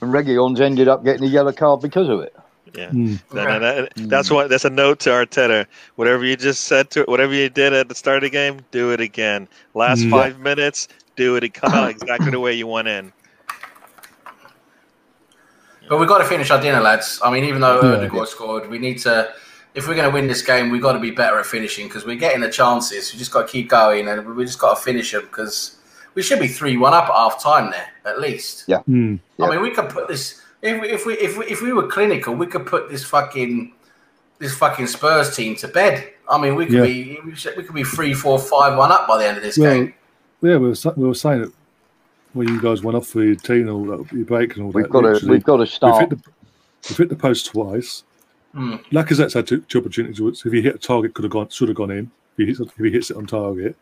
And 0.04 0.12
Reguilon's 0.12 0.60
ended 0.60 0.86
up 0.88 1.02
getting 1.02 1.24
a 1.24 1.26
yellow 1.26 1.52
card 1.52 1.80
because 1.80 2.08
of 2.10 2.20
it. 2.20 2.36
yeah. 2.74 2.90
Mm. 2.90 3.20
No, 3.32 3.44
no, 3.44 3.58
no, 3.58 3.88
That's 3.96 4.30
what. 4.30 4.50
That's 4.50 4.64
a 4.66 4.70
note 4.70 5.00
to 5.00 5.10
Arteta. 5.10 5.66
Whatever 5.96 6.24
you 6.24 6.36
just 6.36 6.64
said 6.64 6.90
to, 6.90 7.04
whatever 7.04 7.32
you 7.32 7.48
did 7.48 7.72
at 7.72 7.88
the 7.88 7.94
start 7.94 8.18
of 8.18 8.22
the 8.24 8.30
game, 8.30 8.60
do 8.70 8.90
it 8.92 9.00
again. 9.00 9.48
Last 9.74 10.02
Mm. 10.02 10.10
five 10.10 10.38
minutes, 10.40 10.88
do 11.16 11.36
it. 11.36 11.54
Come 11.54 11.72
out 11.72 11.88
exactly 11.90 12.30
the 12.30 12.40
way 12.40 12.52
you 12.52 12.66
went 12.66 12.88
in. 12.88 13.12
But 15.88 15.98
we've 15.98 16.08
got 16.08 16.18
to 16.18 16.24
finish 16.24 16.50
our 16.50 16.60
dinner, 16.60 16.80
lads. 16.80 17.20
I 17.24 17.30
mean, 17.30 17.44
even 17.44 17.60
though 17.60 17.80
Yeah. 17.82 17.96
Odegaard 17.98 18.28
scored, 18.28 18.68
we 18.70 18.78
need 18.78 18.98
to. 19.00 19.32
If 19.74 19.88
we're 19.88 19.94
going 19.94 20.08
to 20.08 20.14
win 20.14 20.28
this 20.28 20.40
game, 20.42 20.70
we've 20.70 20.80
got 20.82 20.92
to 20.92 21.00
be 21.00 21.10
better 21.10 21.38
at 21.38 21.46
finishing 21.46 21.88
because 21.88 22.04
we're 22.06 22.14
getting 22.16 22.40
the 22.40 22.48
chances. 22.50 23.12
We 23.12 23.18
just 23.18 23.32
got 23.32 23.46
to 23.46 23.52
keep 23.52 23.68
going 23.68 24.06
and 24.08 24.36
we 24.36 24.44
just 24.44 24.58
got 24.58 24.76
to 24.76 24.80
finish 24.82 25.10
them 25.12 25.22
because 25.22 25.76
we 26.14 26.22
should 26.22 26.40
be 26.40 26.48
three-one 26.48 26.92
up 26.94 27.04
at 27.08 27.14
half 27.14 27.42
time 27.42 27.70
there 27.70 27.86
at 28.04 28.20
least. 28.20 28.66
Mm. 28.68 29.18
Yeah. 29.38 29.46
I 29.46 29.50
mean, 29.50 29.62
we 29.62 29.70
could 29.70 29.88
put 29.88 30.08
this 30.08 30.40
if 30.62 30.80
we, 30.80 30.88
if 30.90 31.06
we 31.06 31.14
if 31.14 31.36
we 31.38 31.44
if 31.46 31.62
we 31.62 31.72
were 31.72 31.86
clinical, 31.88 32.34
we 32.34 32.46
could 32.46 32.66
put 32.66 32.88
this 32.90 33.04
fucking 33.04 33.72
this 34.38 34.54
fucking 34.56 34.86
Spurs 34.86 35.34
team 35.36 35.56
to 35.56 35.68
bed. 35.68 36.10
I 36.28 36.40
mean, 36.40 36.54
we 36.54 36.64
could 36.66 36.74
Yeah. 36.74 36.82
be 36.82 37.18
we, 37.24 37.34
should, 37.34 37.56
we 37.56 37.62
could 37.64 37.74
be 37.74 37.84
three, 37.84 38.14
four, 38.14 38.38
five, 38.38 38.76
one 38.78 38.90
up 38.90 39.06
by 39.06 39.18
the 39.18 39.26
end 39.28 39.36
of 39.36 39.42
this 39.42 39.58
Well, 39.58 39.74
game. 39.74 39.94
yeah, 40.42 40.56
we 40.56 40.68
were, 40.68 40.74
sa- 40.74 40.92
we 40.96 41.06
were 41.06 41.14
saying 41.14 41.42
it 41.44 41.50
when 42.32 42.48
you 42.48 42.60
guys 42.60 42.82
went 42.82 42.96
off 42.96 43.06
for 43.06 43.22
your 43.22 43.36
team 43.36 43.68
and 43.68 43.70
all 43.70 43.84
that, 43.84 44.12
your 44.12 44.24
break 44.24 44.56
and 44.56 44.64
all 44.64 44.70
We've 44.72 44.84
that. 44.84 44.90
got 44.90 45.02
to, 45.02 45.26
we've 45.28 45.44
got 45.44 45.56
to 45.56 45.60
we've, 45.60 45.68
start. 45.68 46.00
hit 46.00 46.10
the, 46.10 46.30
we've 46.88 46.98
hit 46.98 47.08
the 47.10 47.16
post 47.16 47.46
twice. 47.46 48.02
Hmm. 48.52 48.76
Lacazette's 48.90 49.34
had 49.34 49.46
two, 49.46 49.60
two 49.62 49.78
opportunities. 49.80 50.20
which 50.20 50.44
If 50.46 50.52
he 50.52 50.62
hit 50.62 50.74
a 50.74 50.78
target, 50.78 51.12
could 51.14 51.24
have 51.24 51.32
gone, 51.32 51.48
should 51.50 51.68
have 51.68 51.76
gone 51.76 51.90
in. 51.90 52.10
If 52.36 52.38
he 52.38 52.46
hits, 52.46 52.60
if 52.60 52.74
he 52.76 52.90
hits 52.90 53.10
it 53.10 53.16
on 53.16 53.26
target, 53.26 53.76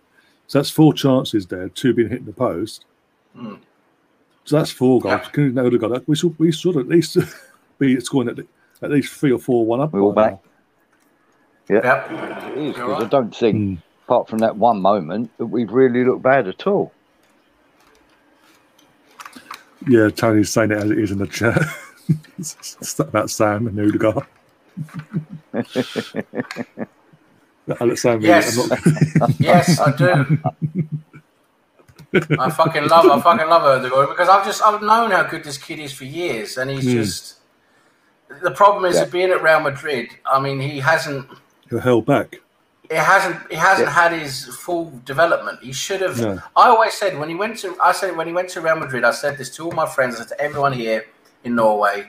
so 0.52 0.58
that's 0.58 0.68
four 0.68 0.92
chances 0.92 1.46
there. 1.46 1.70
Two 1.70 1.94
being 1.94 2.10
hit 2.10 2.18
in 2.18 2.26
the 2.26 2.32
post. 2.34 2.84
Hmm. 3.34 3.54
So 4.44 4.58
that's 4.58 4.70
four 4.70 5.00
goals. 5.00 5.22
Yeah. 5.24 5.28
Couldn't 5.30 5.56
have 5.56 5.80
got 5.80 5.92
that. 5.92 6.06
We 6.06 6.14
should 6.14 6.38
we 6.38 6.52
should 6.52 6.76
at 6.76 6.88
least 6.88 7.16
be 7.78 7.98
scoring 8.00 8.28
at, 8.28 8.38
at 8.82 8.90
least 8.90 9.14
three 9.14 9.32
or 9.32 9.38
four 9.38 9.64
one 9.64 9.80
up. 9.80 9.94
We're 9.94 10.02
all 10.02 10.12
by 10.12 10.32
back. 10.32 10.40
Yep. 11.70 12.10
It 12.10 12.58
is, 12.58 12.76
You're 12.76 12.86
'cause 12.86 13.02
I 13.04 13.08
don't 13.08 13.34
think, 13.34 13.56
Hmm. 13.56 13.74
apart 14.04 14.28
from 14.28 14.40
that 14.40 14.54
one 14.58 14.82
moment, 14.82 15.30
that 15.38 15.46
we've 15.46 15.72
really 15.72 16.04
looked 16.04 16.20
bad 16.22 16.46
at 16.48 16.66
all. 16.66 16.92
Yeah, 19.88 20.10
Tony's 20.10 20.50
saying 20.50 20.72
it 20.72 20.76
as 20.76 20.90
it 20.90 20.98
is 20.98 21.12
in 21.12 21.18
the 21.18 21.26
chat. 21.26 21.62
It's 22.36 22.98
about 22.98 23.30
Sam 23.30 23.68
and 23.68 23.80
Odegaard. 23.80 24.26
I 27.80 27.84
let 27.84 27.98
Sam. 27.98 28.20
Yes. 28.20 28.58
I'm 28.58 28.68
not- 29.18 29.30
Yes, 29.40 29.78
I 29.80 29.92
do. 29.96 30.38
I 32.38 32.50
fucking 32.50 32.88
love, 32.88 33.06
I 33.06 33.20
fucking 33.20 33.48
love 33.48 33.62
Odegaard 33.62 34.10
because 34.10 34.28
I've 34.28 34.44
just, 34.44 34.62
I've 34.62 34.82
known 34.82 35.10
how 35.12 35.22
good 35.22 35.44
this 35.44 35.56
kid 35.56 35.78
is 35.78 35.92
for 35.92 36.04
years, 36.04 36.58
and 36.58 36.70
he's 36.70 36.84
Hmm. 36.84 36.90
just. 37.02 37.34
The 38.42 38.50
problem 38.50 38.84
is 38.86 38.96
Yeah. 38.96 39.04
that 39.04 39.12
being 39.12 39.30
at 39.30 39.42
Real 39.42 39.60
Madrid. 39.60 40.08
I 40.26 40.40
mean, 40.40 40.58
he 40.60 40.80
hasn't, 40.80 41.26
You're 41.70 41.80
held 41.80 42.06
back. 42.06 42.36
he 42.90 42.96
hasn't, 42.96 43.36
he 43.50 43.56
hasn't 43.56 43.88
Yeah. 43.88 43.94
had 43.94 44.12
his 44.12 44.46
full 44.56 44.92
development. 45.04 45.58
He 45.62 45.72
should 45.72 46.00
have. 46.00 46.18
No. 46.20 46.38
I 46.56 46.68
always 46.68 46.94
said 46.94 47.18
when 47.18 47.28
he 47.28 47.34
went 47.34 47.58
to, 47.58 47.76
I 47.82 47.92
said 47.92 48.16
when 48.16 48.26
he 48.26 48.32
went 48.32 48.48
to 48.50 48.60
Real 48.62 48.76
Madrid, 48.76 49.04
I 49.04 49.10
said 49.12 49.36
this 49.38 49.50
to 49.56 49.64
all 49.66 49.72
my 49.72 49.86
friends, 49.86 50.16
I 50.16 50.18
said 50.20 50.28
to 50.28 50.40
everyone 50.40 50.72
here 50.72 51.04
in 51.44 51.54
Norway, 51.54 52.08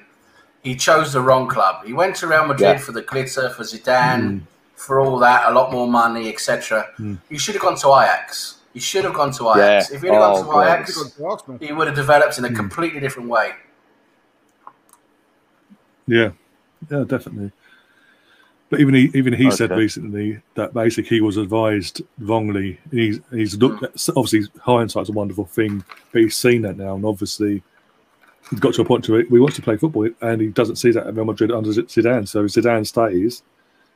he 0.62 0.76
chose 0.76 1.12
the 1.12 1.22
wrong 1.22 1.48
club. 1.48 1.86
He 1.86 1.92
went 1.94 2.16
to 2.18 2.28
Real 2.28 2.46
Madrid 2.46 2.78
Yeah. 2.78 2.78
for 2.78 2.94
the 2.94 3.02
glitter, 3.02 3.50
for 3.50 3.64
Zidane, 3.64 4.42
for 4.76 5.00
all 5.00 5.18
that, 5.20 5.50
a 5.50 5.54
lot 5.54 5.72
more 5.72 5.88
money, 5.88 6.30
etc. 6.32 6.90
Mm. 7.00 7.18
He 7.30 7.38
should 7.38 7.56
have 7.56 7.62
gone 7.62 7.76
to 7.78 7.88
Ajax. 7.88 8.58
You 8.74 8.82
should 8.82 9.04
have 9.06 9.14
gone 9.14 9.32
to 9.34 9.52
Ajax. 9.52 9.90
Yeah. 9.90 9.96
If 9.96 10.02
he 10.02 10.08
had 10.08 10.16
Oh, 10.18 10.20
gone 10.20 10.46
to 10.46 10.52
God. 10.52 10.68
Ajax, 10.68 10.96
He's 10.96 11.14
gone 11.14 11.60
to 11.60 11.66
he 11.66 11.72
would 11.74 11.88
have 11.88 11.96
developed 11.96 12.38
in 12.38 12.46
a 12.46 12.54
completely 12.54 13.00
different 13.00 13.30
way. 13.30 13.52
Yeah, 16.08 16.32
yeah, 16.90 17.04
definitely. 17.08 17.52
But 18.70 18.80
even 18.80 18.96
he, 18.96 19.12
even 19.14 19.34
he 19.34 19.52
said 19.52 19.70
recently 19.70 20.42
that 20.56 20.74
basically 20.74 21.18
he 21.18 21.22
was 21.22 21.38
advised 21.38 22.02
wrongly. 22.18 22.80
He's 22.92 23.20
he's 23.32 23.56
looked 23.58 23.84
at, 23.84 23.92
obviously 24.18 24.48
hindsight's 24.62 25.10
a 25.10 25.14
wonderful 25.14 25.46
thing, 25.46 25.84
but 26.12 26.22
he's 26.24 26.36
seen 26.36 26.64
that 26.64 26.78
now, 26.78 26.96
and 26.96 27.06
obviously 27.06 27.62
he 28.50 28.56
got 28.56 28.74
to 28.74 28.82
a 28.82 28.86
point 28.86 29.04
to 29.06 29.16
it. 29.16 29.30
We 29.30 29.40
wants 29.40 29.56
to 29.58 29.62
play 29.62 29.78
football, 29.78 30.10
and 30.22 30.42
he 30.42 30.48
doesn't 30.48 30.78
see 30.78 30.92
that 30.92 31.06
at 31.06 31.16
Real 31.16 31.26
Madrid 31.26 31.52
under 31.52 31.70
Zidane. 31.70 32.28
So 32.28 32.46
if 32.46 32.52
Zidane 32.52 32.88
stays, 32.88 33.44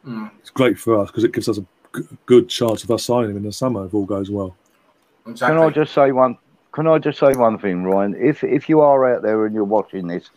Mm. 0.08 0.32
it's 0.40 0.50
great 0.50 0.80
for 0.80 0.98
us 1.00 1.10
because 1.12 1.24
it 1.26 1.34
gives 1.34 1.50
us 1.50 1.58
a 1.58 1.66
g- 1.96 2.08
good 2.26 2.48
chance 2.48 2.84
of 2.84 2.92
us 2.92 3.04
signing 3.04 3.32
him 3.32 3.38
in 3.38 3.44
the 3.44 3.52
summer 3.52 3.86
if 3.86 3.94
all 3.94 4.06
goes 4.06 4.30
well. 4.30 4.56
Exactly. 5.28 5.58
Can 5.58 5.66
I 5.66 5.70
just 5.70 5.94
say 5.94 6.12
one? 6.12 6.38
Can 6.72 6.88
I 6.88 6.98
just 7.00 7.20
say 7.20 7.34
one 7.34 7.58
thing, 7.60 7.84
Ryan? 7.84 8.16
If 8.18 8.44
if 8.44 8.70
you 8.70 8.80
are 8.82 9.14
out 9.14 9.22
there 9.22 9.46
and 9.46 9.54
you're 9.54 9.66
watching 9.66 10.08
this, 10.08 10.30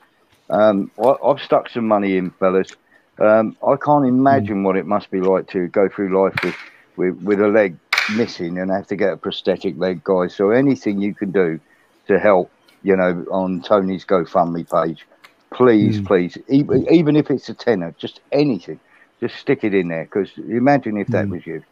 um, 0.48 0.90
I, 0.98 1.14
I've 1.24 1.40
stuck 1.40 1.68
some 1.68 1.86
money 1.86 2.16
in, 2.16 2.30
fellas. 2.32 2.74
Um, 3.18 3.56
I 3.66 3.76
can't 3.76 4.06
imagine 4.06 4.62
what 4.64 4.76
it 4.76 4.86
must 4.86 5.10
be 5.10 5.20
like 5.20 5.46
to 5.50 5.68
go 5.68 5.88
through 5.88 6.20
life 6.20 6.34
with, 6.42 6.56
with 6.96 7.14
with 7.22 7.40
a 7.40 7.48
leg 7.48 7.76
missing 8.16 8.58
and 8.58 8.70
have 8.70 8.86
to 8.88 8.96
get 8.96 9.12
a 9.12 9.16
prosthetic 9.16 9.78
leg, 9.78 10.02
guys. 10.02 10.34
So 10.34 10.50
anything 10.50 11.00
you 11.00 11.14
can 11.14 11.30
do 11.30 11.60
to 12.08 12.18
help, 12.18 12.50
you 12.82 12.96
know, 12.96 13.24
on 13.30 13.62
Tony's 13.62 14.04
GoFundMe 14.04 14.68
page, 14.68 15.06
please, 15.52 16.00
Mm. 16.00 16.06
please, 16.06 16.38
even, 16.48 16.90
even 16.90 17.14
if 17.14 17.30
it's 17.30 17.48
a 17.48 17.54
tenner, 17.54 17.94
just 17.98 18.20
anything, 18.32 18.80
just 19.20 19.36
stick 19.36 19.64
it 19.64 19.74
in 19.74 19.88
there. 19.88 20.04
Because 20.04 20.30
imagine 20.48 20.96
if 20.96 21.08
that 21.08 21.26
Mm. 21.26 21.30
was 21.30 21.46
you. 21.46 21.62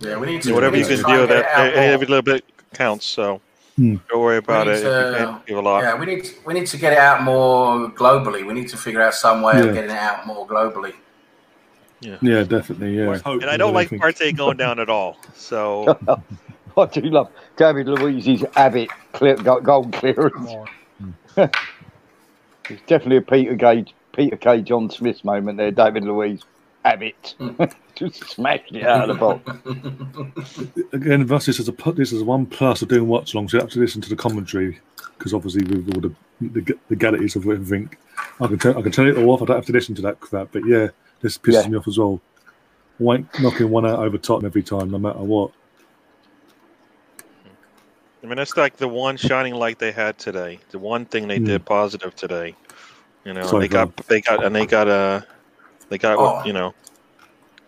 yeah, 0.00 0.16
we 0.18 0.26
need 0.26 0.42
to. 0.42 0.52
Whatever 0.52 0.76
you 0.76 0.84
can 0.86 0.98
try 0.98 1.14
do, 1.16 1.20
and 1.22 1.28
get 1.30 1.44
that 1.52 1.68
it 1.68 1.76
every 1.78 2.06
little 2.06 2.22
bit 2.22 2.44
counts. 2.74 3.06
So 3.06 3.40
Hmm. 3.76 3.96
don't 4.08 4.20
worry 4.20 4.36
about 4.38 4.68
it. 4.68 4.72
need 4.72 4.76
If 4.78 4.84
you 4.84 4.90
to- 4.90 5.14
can't 5.18 5.46
give 5.46 5.58
a 5.58 5.60
lot. 5.60 5.82
Yeah, 5.82 5.94
we 5.98 6.06
need 6.06 6.30
we 6.44 6.54
need 6.54 6.66
to 6.66 6.76
get 6.78 6.92
it 6.92 6.98
out 6.98 7.22
more 7.22 7.88
globally. 7.90 8.46
We 8.46 8.54
need 8.54 8.68
to 8.68 8.76
figure 8.76 9.02
out 9.02 9.14
some 9.14 9.42
way 9.42 9.54
Yeah. 9.54 9.64
of 9.64 9.74
getting 9.74 9.90
it 9.90 9.96
out 9.98 10.26
more 10.26 10.46
globally. 10.46 10.94
Yeah, 12.00 12.44
definitely. 12.44 12.96
Yeah, 12.96 13.18
And 13.24 13.46
I 13.46 13.56
don't 13.56 13.72
like 13.72 13.88
Partey 13.90 14.36
going 14.42 14.58
down 14.58 14.78
at 14.78 14.88
all. 14.90 15.16
So 15.34 15.98
I 16.76 16.84
do 16.86 17.00
love 17.02 17.28
David 17.56 17.88
Luiz's 17.88 18.44
Abbott 18.54 18.90
clear, 19.12 19.34
go- 19.36 19.60
goal 19.60 19.88
clearance. 19.90 20.52
It's 21.36 22.82
definitely 22.86 23.16
a 23.16 23.22
Peter 23.22 23.54
Gage, 23.54 23.94
Peter 24.16 24.36
K. 24.36 24.62
John 24.62 24.88
Smith 24.90 25.22
moment 25.24 25.58
there. 25.58 25.70
David 25.70 26.04
Luiz 26.04 26.42
Abbott 26.84 27.34
just 27.94 28.24
smashed 28.30 28.74
it 28.74 28.84
out 28.84 29.10
of 29.10 29.18
the 29.18 30.34
box. 30.40 30.58
again, 30.92 31.26
thus 31.26 31.46
this 31.46 31.60
is 31.60 31.68
a 31.68 31.72
pl- 31.72 31.92
this 31.92 32.12
is 32.12 32.22
one 32.22 32.46
plus 32.46 32.80
of 32.82 32.88
doing 32.88 33.06
watch 33.06 33.34
along. 33.34 33.48
So 33.48 33.58
you 33.58 33.60
have 33.60 33.70
to 33.70 33.80
listen 33.80 34.00
to 34.02 34.08
the 34.08 34.16
commentary 34.16 34.80
because 35.18 35.34
obviously 35.34 35.64
with 35.64 35.94
all 35.94 36.00
the 36.00 36.12
the 36.52 36.60
g- 36.62 36.74
legalities 36.90 37.36
of 37.36 37.46
everything, 37.48 37.90
I 38.40 38.46
can 38.46 38.58
turn 38.58 38.76
I 38.76 38.82
can 38.82 38.92
turn 38.92 39.08
it 39.08 39.18
all 39.18 39.30
off. 39.30 39.42
I 39.42 39.46
don't 39.46 39.56
have 39.56 39.66
to 39.66 39.72
listen 39.72 39.94
to 39.96 40.02
that 40.02 40.20
crap. 40.20 40.48
But 40.52 40.66
yeah, 40.66 40.88
this 41.20 41.36
pisses 41.38 41.64
Yeah. 41.64 41.68
me 41.68 41.76
off 41.78 41.86
as 41.88 41.98
well. 41.98 42.20
Wank 42.98 43.38
knocking 43.40 43.68
one 43.70 43.84
out 43.86 43.98
over 43.98 44.16
Tottenham 44.16 44.46
every 44.46 44.62
time, 44.62 44.90
no 44.90 44.98
matter 44.98 45.18
what. 45.18 45.50
I 48.22 48.26
mean, 48.26 48.36
that's 48.38 48.56
like 48.56 48.76
the 48.78 48.88
one 48.88 49.16
shining 49.16 49.54
light 49.54 49.78
they 49.78 49.92
had 49.92 50.18
today. 50.18 50.58
The 50.70 50.78
one 50.78 51.04
thing 51.04 51.28
they 51.28 51.38
Hmm. 51.38 51.44
did 51.44 51.64
positive 51.66 52.16
today. 52.16 52.54
You 53.26 53.34
know, 53.34 53.42
Sorry, 53.44 53.62
they 53.66 53.68
got 53.68 53.96
they 54.06 54.20
got 54.20 54.44
and 54.44 54.54
they 54.54 54.66
got 54.66 54.86
uh 54.86 55.20
they 55.88 55.98
got 55.98 56.16
Oh. 56.16 56.46
you 56.46 56.52
know 56.52 56.72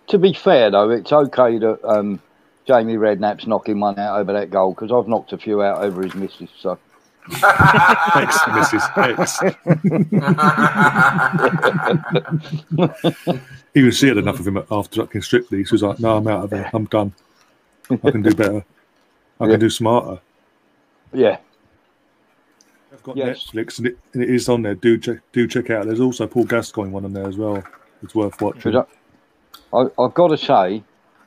To 0.07 0.17
be 0.19 0.33
fair 0.33 0.71
though, 0.71 0.89
it's 0.91 1.13
okay 1.13 1.59
that 1.59 1.85
um, 1.85 2.21
Jamie 2.65 2.95
Redknapp's 2.95 3.47
knocking 3.49 3.81
one 3.81 3.99
out 3.99 4.21
over 4.21 4.33
that 4.35 4.51
goal 4.51 4.73
because 4.73 4.93
I've 4.93 5.09
knocked 5.09 5.33
a 5.33 5.39
few 5.39 5.61
out 5.61 5.83
over 5.83 6.03
his 6.03 6.15
misses. 6.15 6.49
So 6.61 6.79
X, 7.31 8.39
Mrs. 8.39 8.89
X. 9.19 9.43
Even 13.75 13.91
she 13.91 14.09
had 14.09 14.17
enough 14.17 14.39
of 14.41 14.47
him 14.47 14.59
after 14.71 15.03
fucking 15.03 15.23
Strictly. 15.23 15.65
She 15.65 15.75
was 15.75 15.83
like, 15.83 15.99
"No, 16.01 16.17
I'm 16.17 16.27
out 16.29 16.45
of 16.45 16.51
there. 16.51 16.71
I'm 16.73 16.85
done. 16.87 17.13
I 17.91 17.97
can 18.11 18.23
do 18.23 18.35
better. 18.35 18.65
I 19.41 19.45
Yeah. 19.45 19.51
can 19.53 19.61
do 19.61 19.71
smarter." 19.71 20.21
yeah, 21.13 21.33
I've 21.39 21.48
got 23.09 23.17
Yes. 23.17 23.45
Netflix 23.53 23.79
and 23.79 23.89
it, 23.89 23.99
and 24.15 24.23
it 24.23 24.31
is 24.31 24.49
on 24.49 24.63
there. 24.63 24.75
Do 24.75 24.99
check, 24.99 25.19
do 25.33 25.47
check 25.47 25.71
out. 25.71 25.87
There's 25.87 26.01
also 26.01 26.27
Paul 26.27 26.45
Gascoigne 26.45 26.91
one 26.91 27.05
on 27.05 27.13
there 27.13 27.27
as 27.29 27.37
well. 27.37 27.63
It's 28.03 28.15
worth 28.15 28.41
watching. 28.41 28.77
I, 28.77 28.85
I, 29.73 29.87
I've 29.99 30.15
got 30.15 30.29
to 30.29 30.39
say, 30.39 30.83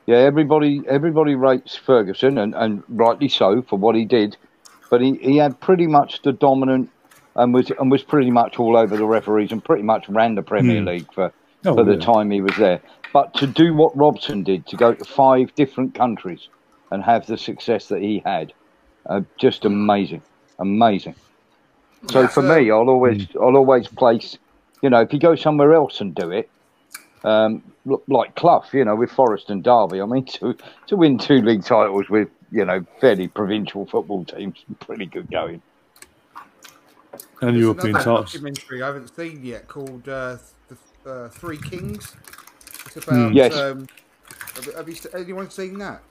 yeah, 0.06 0.16
everybody 0.16 0.82
everybody 0.88 1.34
rates 1.34 1.76
Ferguson 1.76 2.38
and, 2.38 2.54
and 2.54 2.82
rightly 2.88 3.28
so 3.28 3.62
for 3.62 3.78
what 3.78 3.94
he 3.94 4.04
did, 4.04 4.36
but 4.90 5.00
he, 5.00 5.14
he 5.16 5.36
had 5.36 5.60
pretty 5.60 5.86
much 5.86 6.22
the 6.22 6.32
dominant 6.32 6.90
and 7.36 7.54
was 7.54 7.70
and 7.70 7.90
was 7.90 8.02
pretty 8.02 8.30
much 8.30 8.58
all 8.58 8.76
over 8.76 8.96
the 8.96 9.06
referees 9.06 9.52
and 9.52 9.64
pretty 9.64 9.82
much 9.82 10.08
ran 10.08 10.34
the 10.34 10.42
Premier 10.42 10.80
Hmm. 10.80 10.86
League 10.88 11.12
for, 11.12 11.32
Oh, 11.64 11.76
for 11.76 11.84
the 11.84 11.92
yeah. 11.94 12.00
time 12.00 12.30
he 12.32 12.40
was 12.40 12.56
there. 12.56 12.80
But 13.12 13.34
to 13.34 13.46
do 13.46 13.72
what 13.74 13.96
Robson 13.96 14.42
did, 14.42 14.66
to 14.68 14.76
go 14.76 14.94
to 14.94 15.04
five 15.04 15.54
different 15.54 15.94
countries 15.94 16.48
and 16.90 17.02
have 17.04 17.26
the 17.26 17.38
success 17.38 17.86
that 17.88 18.00
he 18.02 18.20
had, 18.26 18.52
uh, 19.06 19.20
just 19.38 19.64
amazing, 19.64 20.22
amazing. 20.58 21.14
So 22.10 22.22
Yeah. 22.22 22.26
for 22.28 22.42
me, 22.42 22.70
I'll 22.70 22.88
always 22.90 23.26
I'll 23.36 23.56
always 23.56 23.88
place, 23.88 24.38
you 24.82 24.90
know, 24.90 25.00
if 25.00 25.12
you 25.12 25.18
go 25.18 25.34
somewhere 25.34 25.72
else 25.72 26.00
and 26.00 26.14
do 26.14 26.30
it, 26.30 26.50
um, 27.24 27.62
like 28.08 28.34
Clough, 28.34 28.64
you 28.72 28.84
know, 28.84 28.96
with 28.96 29.10
Forest 29.10 29.50
and 29.50 29.62
Derby. 29.62 30.00
I 30.00 30.06
mean, 30.06 30.24
to 30.40 30.56
to 30.88 30.96
win 30.96 31.18
two 31.18 31.40
league 31.42 31.64
titles 31.64 32.08
with 32.08 32.28
you 32.50 32.64
know 32.64 32.84
fairly 33.00 33.28
provincial 33.28 33.86
football 33.86 34.24
teams, 34.24 34.56
pretty 34.80 35.06
good 35.06 35.30
going. 35.30 35.62
and 37.40 37.50
There's 37.54 37.56
European 37.56 37.90
another 37.90 38.04
titles. 38.04 38.32
documentary 38.32 38.82
I 38.82 38.86
haven't 38.86 39.14
seen 39.14 39.44
yet 39.44 39.68
called 39.68 40.08
uh, 40.08 40.38
the 40.68 41.10
uh, 41.10 41.28
Three 41.28 41.58
Kings. 41.58 42.16
It's 42.86 42.96
about. 42.96 43.30
Hmm. 43.30 43.36
Yes. 43.36 43.54
Um, 43.54 43.86
have, 44.54 44.74
have 44.74 44.88
you, 44.88 44.96
anyone 45.14 45.50
seen 45.50 45.78
that? 45.78 46.02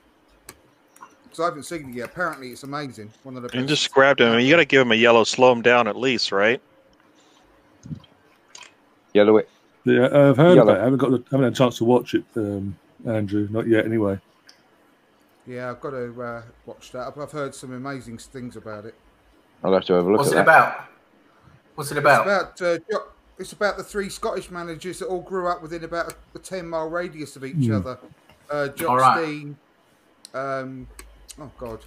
Because 1.31 1.43
I 1.43 1.45
haven't 1.45 1.63
seen 1.63 1.89
it 1.91 1.95
yet. 1.95 2.09
Apparently, 2.09 2.49
it's 2.49 2.63
amazing. 2.63 3.09
One 3.23 3.37
of 3.37 3.43
the 3.43 3.49
you 3.53 3.61
best. 3.61 3.69
just 3.69 3.93
grabbed 3.93 4.19
him. 4.19 4.33
I 4.33 4.37
mean, 4.37 4.45
you 4.45 4.51
got 4.51 4.57
to 4.57 4.65
give 4.65 4.81
him 4.81 4.91
a 4.91 4.95
yellow, 4.95 5.23
slow 5.23 5.53
him 5.53 5.61
down 5.61 5.87
at 5.87 5.95
least, 5.95 6.33
right? 6.33 6.61
Yellow 9.13 9.37
it. 9.37 9.49
Yeah, 9.85 10.05
I've 10.07 10.35
heard 10.35 10.55
Yellow. 10.55 10.73
about 10.73 10.77
it. 10.77 10.81
I 10.81 10.83
haven't 10.83 10.97
got 10.99 11.11
the, 11.11 11.23
haven't 11.31 11.43
had 11.45 11.53
a 11.53 11.55
chance 11.55 11.77
to 11.77 11.85
watch 11.85 12.15
it, 12.15 12.25
um, 12.35 12.77
Andrew. 13.07 13.47
Not 13.49 13.65
yet, 13.65 13.85
anyway. 13.85 14.19
Yeah, 15.47 15.69
I've 15.71 15.79
got 15.79 15.91
to 15.91 16.21
uh, 16.21 16.41
watch 16.65 16.91
that. 16.91 17.07
I've, 17.07 17.17
I've 17.17 17.31
heard 17.31 17.55
some 17.55 17.71
amazing 17.73 18.17
things 18.17 18.57
about 18.57 18.85
it. 18.85 18.93
I'll 19.63 19.73
have 19.73 19.85
to 19.85 19.93
have 19.93 20.05
a 20.05 20.09
look 20.11 20.17
What's 20.19 20.31
at 20.31 20.33
it 20.33 20.35
that. 20.35 20.41
about? 20.43 20.83
What's 21.75 21.91
it 21.91 21.97
It's 21.97 22.03
about? 22.03 22.25
about 22.25 22.61
uh, 22.61 22.77
it's 23.39 23.53
about 23.53 23.77
the 23.77 23.83
three 23.83 24.09
Scottish 24.09 24.51
managers 24.51 24.99
that 24.99 25.07
all 25.07 25.21
grew 25.21 25.47
up 25.47 25.61
within 25.61 25.85
about 25.85 26.11
a, 26.11 26.15
a 26.35 26.39
ten 26.39 26.67
mile 26.67 26.89
radius 26.89 27.37
of 27.37 27.45
each 27.45 27.67
Hmm. 27.67 27.75
other. 27.75 27.97
Uh, 28.49 28.67
Jock 28.67 28.89
All 28.89 28.97
right. 28.97 29.17
Stein. 29.23 29.57
Um, 30.33 30.87
oh 31.39 31.51
God, 31.57 31.79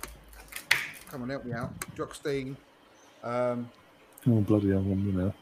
come 1.11 1.23
on, 1.23 1.31
help 1.31 1.45
me 1.45 1.53
out. 1.53 1.73
Jock 1.97 2.15
Stein. 2.15 2.57
Um, 3.23 3.69
Oh 4.27 4.41
bloody 4.41 4.71
hell! 4.71 4.83
You 4.83 5.13
know. 5.13 5.35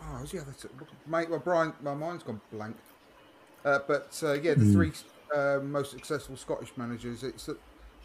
oh, 0.00 0.16
who's 0.18 0.30
the 0.30 0.40
other? 0.40 0.52
Two? 0.60 0.68
Mate, 1.08 1.28
my 1.30 1.38
brain, 1.38 1.72
my 1.82 1.94
mind's 1.94 2.22
gone 2.22 2.40
blank. 2.52 2.76
Uh, 3.64 3.80
but 3.88 4.18
uh, 4.22 4.34
yeah, 4.34 4.54
the 4.54 4.64
Hmm. 4.64 4.72
three 4.72 4.92
uh, 5.34 5.58
most 5.62 5.90
successful 5.90 6.36
Scottish 6.36 6.70
managers. 6.76 7.24
It's 7.24 7.48
uh, 7.48 7.54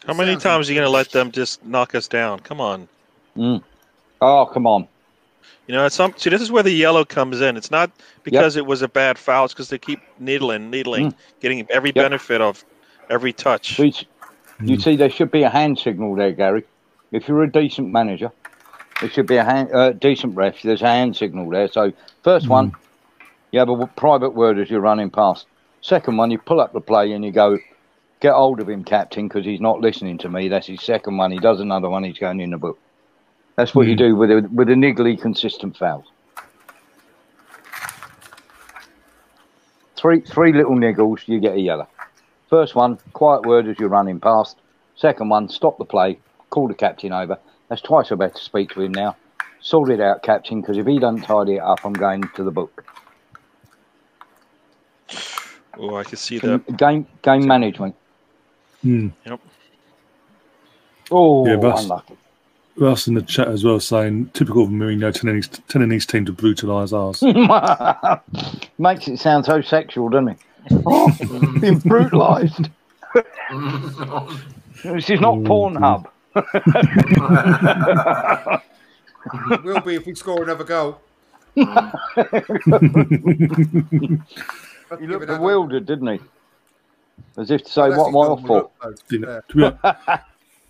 How 0.05 0.13
many 0.13 0.31
sounds 0.33 0.43
times 0.43 0.69
are 0.69 0.73
you 0.73 0.79
going 0.79 0.87
to 0.87 0.91
let 0.95 1.11
them 1.11 1.31
just 1.31 1.63
knock 1.63 1.93
us 1.93 2.07
down? 2.07 2.39
Come 2.39 2.59
on. 2.59 2.87
Mm. 3.37 3.63
Oh 4.21 4.45
come 4.51 4.65
on! 4.65 4.87
You 5.67 5.75
know, 5.75 5.87
some 5.89 6.13
see 6.17 6.31
this 6.31 6.41
is 6.41 6.51
where 6.51 6.63
the 6.63 6.71
yellow 6.71 7.05
comes 7.05 7.41
in. 7.41 7.55
It's 7.55 7.69
not 7.69 7.91
because 8.23 8.55
it 8.55 8.65
was 8.65 8.81
a 8.81 8.87
bad 8.87 9.19
foul; 9.19 9.45
it's 9.45 9.53
because 9.53 9.69
they 9.69 9.77
keep 9.77 9.99
needling, 10.19 10.71
needling, 10.71 11.13
getting 11.39 11.67
every 11.69 11.91
benefit 11.91 12.41
of 12.41 12.65
every 13.11 13.31
touch. 13.31 13.75
So 13.75 13.83
it's- 13.83 14.05
You 14.63 14.79
see, 14.79 14.95
there 14.95 15.09
should 15.09 15.31
be 15.31 15.43
a 15.43 15.49
hand 15.49 15.77
signal 15.77 16.15
there, 16.15 16.31
Gary. 16.31 16.63
If 17.11 17.27
you're 17.27 17.43
a 17.43 17.51
decent 17.51 17.91
manager, 17.91 18.31
there 18.99 19.09
should 19.09 19.27
be 19.27 19.37
a 19.37 19.43
hand, 19.43 19.71
uh, 19.71 19.91
decent 19.91 20.35
ref. 20.35 20.61
There's 20.63 20.81
a 20.81 20.87
hand 20.87 21.15
signal 21.15 21.49
there. 21.49 21.67
So 21.67 21.93
first 22.23 22.47
one, 22.47 22.73
you 23.51 23.59
have 23.59 23.69
a 23.69 23.87
private 23.87 24.31
word 24.31 24.57
as 24.57 24.69
you're 24.69 24.81
running 24.81 25.11
past. 25.11 25.45
Second 25.81 26.17
one, 26.17 26.31
you 26.31 26.39
pull 26.39 26.59
up 26.59 26.73
the 26.73 26.81
play 26.81 27.11
and 27.11 27.23
you 27.23 27.31
go, 27.31 27.59
get 28.19 28.33
hold 28.33 28.59
of 28.59 28.67
him, 28.67 28.83
captain, 28.83 29.27
because 29.27 29.45
he's 29.45 29.61
not 29.61 29.79
listening 29.79 30.17
to 30.19 30.29
me. 30.29 30.47
That's 30.47 30.67
his 30.67 30.81
second 30.81 31.17
one. 31.17 31.31
He 31.31 31.39
does 31.39 31.59
another 31.59 31.89
one. 31.89 32.03
He's 32.03 32.17
going 32.17 32.39
in 32.39 32.49
the 32.49 32.57
book. 32.57 32.79
That's 33.55 33.75
what 33.75 33.87
you 33.87 33.95
do 33.95 34.15
with 34.15 34.31
a, 34.31 34.49
with 34.51 34.69
a 34.69 34.73
niggly, 34.73 35.19
consistent 35.19 35.77
foul. 35.77 36.03
Three 39.95 40.21
three 40.21 40.53
little 40.53 40.75
niggles, 40.75 41.27
you 41.27 41.39
get 41.39 41.55
a 41.55 41.59
yellow. 41.59 41.87
First 42.49 42.75
one, 42.75 42.97
quiet 43.13 43.45
word 43.45 43.67
as 43.67 43.77
you're 43.79 43.89
running 43.89 44.19
past. 44.19 44.57
Second 44.95 45.29
one, 45.29 45.49
stop 45.49 45.77
the 45.77 45.85
play, 45.85 46.17
call 46.49 46.67
the 46.67 46.73
captain 46.73 47.11
over. 47.13 47.37
That's 47.69 47.81
twice 47.81 48.11
I've 48.11 48.19
had 48.19 48.35
to 48.35 48.41
speak 48.41 48.71
to 48.71 48.81
him 48.81 48.93
now. 48.93 49.15
Sort 49.59 49.89
it 49.91 49.99
out, 49.99 50.23
captain, 50.23 50.61
because 50.61 50.77
if 50.77 50.85
he 50.87 50.99
doesn't 50.99 51.23
tidy 51.23 51.55
it 51.55 51.61
up, 51.61 51.79
I'm 51.83 51.93
going 51.93 52.23
to 52.35 52.43
the 52.43 52.51
book. 52.51 52.85
Oh, 55.79 55.95
I 55.95 56.03
can 56.03 56.17
see 56.17 56.39
Game 56.39 56.63
that. 56.67 56.77
game, 56.77 57.07
game 57.21 57.45
management. 57.47 57.95
Hmm. 58.81 59.09
Yep. 59.25 59.39
Oh, 61.11 61.47
Yeah, 61.47 61.55
but- 61.57 61.79
unlucky. 61.79 62.17
Russ 62.79 63.07
in 63.07 63.15
the 63.15 63.23
chat 63.23 63.47
as 63.47 63.63
well 63.63 63.79
saying 63.79 64.29
typical 64.35 64.61
of 64.61 64.69
Mourinho 64.69 65.11
telling 65.11 65.37
his, 65.37 65.47
telling 65.67 65.89
his 65.89 66.05
team 66.05 66.25
to 66.25 66.31
brutalise 66.31 66.93
ours. 66.93 67.23
Makes 68.77 69.07
it 69.07 69.17
sound 69.17 69.45
so 69.45 69.61
sexual, 69.61 70.09
doesn't 70.09 70.27
it? 70.27 70.37
Oh, 70.85 71.11
being 71.59 71.79
brutalised. 71.79 72.69
this 74.83 75.09
is 75.09 75.19
not 75.21 75.35
oh, 75.35 75.43
Pornhub. 75.43 76.05
It 79.51 79.63
will 79.63 79.81
be 79.81 79.95
if 79.95 80.05
we 80.05 80.15
score 80.15 80.41
another 80.43 80.63
goal. 80.63 81.01
He 81.55 81.65
looked 85.05 85.23
it 85.23 85.29
up. 85.29 85.39
bewildered, 85.39 85.85
didn't 85.85 86.07
he? 86.07 86.19
As 87.37 87.51
if 87.51 87.63
to 87.63 87.69
say, 87.69 87.89
That's 87.89 87.97
what 87.99 88.07
his 88.07 88.15
am 88.15 88.15
I 88.15 88.19
off 88.19 88.41
for? 88.45 88.69
to 88.81 88.95
You 89.09 89.19
be 89.19 89.25
know, 89.25 89.41
to, 89.49 89.55
be, 89.55 89.61
hon- 89.83 90.19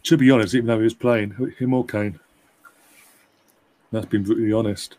to 0.04 0.18
be 0.18 0.32
honest, 0.32 0.56
even 0.56 0.66
though 0.68 0.78
he 0.78 0.84
was 0.84 0.94
playing, 0.96 1.54
him 1.60 1.74
or 1.74 1.86
Kane, 1.86 2.20
that's 3.92 4.06
been 4.08 4.24
brutally 4.24 4.52
honest 4.54 4.96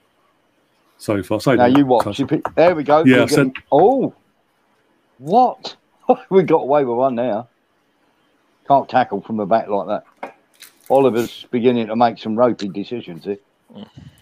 so 0.99 1.23
far. 1.23 1.41
So 1.41 1.55
Now 1.55 1.65
you 1.67 1.85
watch. 1.87 2.19
You 2.19 2.27
pick, 2.27 2.43
there 2.55 2.75
we 2.75 2.83
go. 2.85 3.05
Yeah, 3.05 3.23
I 3.25 3.27
said- 3.27 3.53
oh, 3.73 4.15
what? 5.19 5.77
we 6.31 6.43
got 6.43 6.63
away 6.63 6.85
with 6.85 6.97
one 6.97 7.15
now. 7.15 7.49
Can't 8.67 8.89
tackle 8.89 9.21
from 9.23 9.37
the 9.37 9.47
back 9.47 9.69
like 9.69 9.87
that. 10.23 10.35
Oliver's 10.91 11.47
beginning 11.51 11.87
to 11.89 11.97
make 11.97 12.19
some 12.19 12.37
ropey 12.37 12.69
decisions 12.69 13.25
here. 13.25 13.39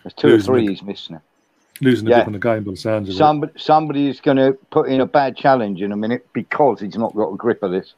There's 0.03 0.15
two 0.15 0.35
or 0.35 0.39
three 0.41 0.65
it. 0.67 0.71
he's 0.71 0.83
missed 0.83 1.11
now. 1.11 1.23
losing 1.81 2.05
the 2.07 2.11
Yeah. 2.11 2.17
grip 2.19 2.27
on 2.29 2.33
the 2.33 2.39
game 2.39 2.65
by 2.65 2.71
the 2.73 2.77
sounds 2.77 3.09
of 3.09 3.15
it. 3.15 3.19
Somebody, 3.19 3.53
somebody 3.57 4.09
is 4.09 4.21
going 4.21 4.37
to 4.37 4.53
put 4.71 4.89
in 4.89 5.01
a 5.01 5.07
bad 5.07 5.37
challenge 5.37 5.83
in 5.83 5.93
a 5.93 5.97
minute 5.97 6.27
because 6.33 6.81
he's 6.81 6.97
not 6.97 7.15
got 7.15 7.29
a 7.33 7.37
grip 7.37 7.63
of 7.63 7.71
this. 7.71 7.95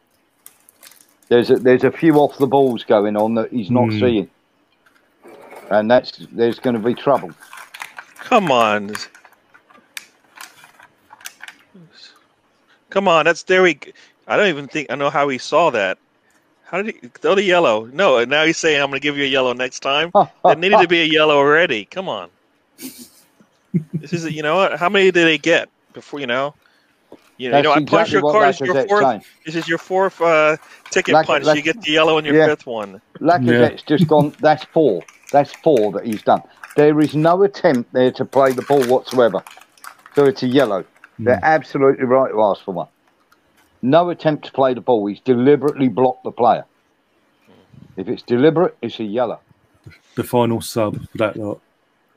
There's 1.28 1.50
a, 1.50 1.57
there's 1.57 1.85
a 1.85 1.93
few 1.93 2.14
off 2.14 2.38
the 2.38 2.47
balls 2.47 2.85
going 2.85 3.17
on 3.17 3.35
that 3.35 3.50
he's 3.52 3.71
not 3.71 3.90
Hmm. 3.90 3.99
seeing, 3.99 4.31
and 5.71 5.90
that's 5.90 6.26
there's 6.33 6.59
going 6.59 6.75
to 6.75 6.81
be 6.81 6.95
trouble. 6.95 7.31
Come 8.17 8.50
on. 8.50 8.95
Come 12.90 13.09
on, 13.09 13.25
that's 13.26 13.42
there 13.44 13.62
we. 13.62 13.74
g- 13.74 13.92
I 14.27 14.37
don't 14.37 14.48
even 14.48 14.68
think 14.68 14.90
I 14.90 14.94
know 14.96 15.11
how 15.11 15.29
he 15.29 15.38
saw 15.38 15.70
that. 15.70 15.98
How 16.64 16.83
did 16.83 16.94
he 17.01 17.09
throw 17.09 17.35
the 17.35 17.42
yellow? 17.42 17.87
No, 17.87 18.18
and 18.18 18.31
now 18.31 18.44
he's 18.44 18.59
saying 18.59 18.81
I'm 18.81 18.90
going 18.90 19.01
to 19.01 19.03
give 19.03 19.16
you 19.16 19.24
a 19.24 19.29
yellow 19.29 19.53
next 19.55 19.81
time. 19.81 20.11
There 20.44 20.57
needed 20.57 20.79
to 20.83 20.88
be 20.88 21.01
a 21.01 21.07
yellow 21.07 21.37
already. 21.37 21.87
Come 21.87 22.09
on. 22.09 22.31
This 23.94 24.12
is 24.12 24.24
you 24.33 24.42
know 24.42 24.57
what? 24.57 24.79
How 24.79 24.88
many 24.88 25.11
did 25.11 25.27
they 25.27 25.38
get 25.38 25.68
before 25.92 26.20
you 26.20 26.27
know? 26.27 26.55
You 27.38 27.51
know, 27.51 27.57
you 27.59 27.62
know 27.62 27.72
I 27.72 27.77
punch 27.77 28.12
exactly 28.12 28.12
your 28.14 28.22
what 28.22 28.33
card. 28.33 28.48
This 28.48 28.61
is 28.61 28.66
your 28.66 28.74
fourth. 28.88 29.03
saying. 29.05 29.24
This 29.46 29.55
is 29.57 29.68
your 29.68 29.79
fourth 29.79 30.20
uh, 30.20 30.57
ticket 30.90 31.14
Lac- 31.14 31.27
punch. 31.27 31.44
Lac- 31.44 31.57
you 31.57 31.62
get 31.62 31.81
the 31.81 31.92
yellow 31.92 32.18
in 32.18 32.24
your 32.24 32.35
Yeah. 32.35 32.46
fifth 32.46 32.66
one. 32.66 33.01
Lacazette's 33.20 33.83
just 33.83 34.07
gone. 34.09 34.35
That's 34.40 34.64
four. 34.64 35.03
That's 35.33 35.53
four 35.53 35.92
that 35.92 36.05
he's 36.07 36.22
done. 36.22 36.42
There 36.77 37.01
is 37.01 37.14
no 37.14 37.42
attempt 37.44 37.92
there 37.92 38.11
to 38.12 38.24
play 38.24 38.53
the 38.53 38.62
ball 38.62 38.85
whatsoever. 38.85 39.42
So 40.14 40.24
it's 40.24 40.42
a 40.42 40.46
yellow. 40.46 40.85
They're 41.18 41.37
hmm. 41.38 41.44
absolutely 41.44 42.04
right 42.04 42.31
to 42.31 42.42
ask 42.42 42.64
for 42.64 42.72
one. 42.72 42.88
No 43.83 44.11
attempt 44.11 44.44
to 44.46 44.52
play 44.52 44.74
the 44.74 44.81
ball. 44.81 45.07
He's 45.07 45.20
deliberately 45.20 45.88
blocked 45.88 46.24
the 46.24 46.33
player. 46.33 46.64
If 47.96 48.09
it's 48.09 48.22
deliberate, 48.22 48.76
it's 48.83 48.98
a 49.00 49.04
yellow. 49.04 49.40
the 50.14 50.24
final 50.24 50.61
sub 50.61 51.00
for 51.11 51.18
that 51.18 51.37
lot. 51.37 51.61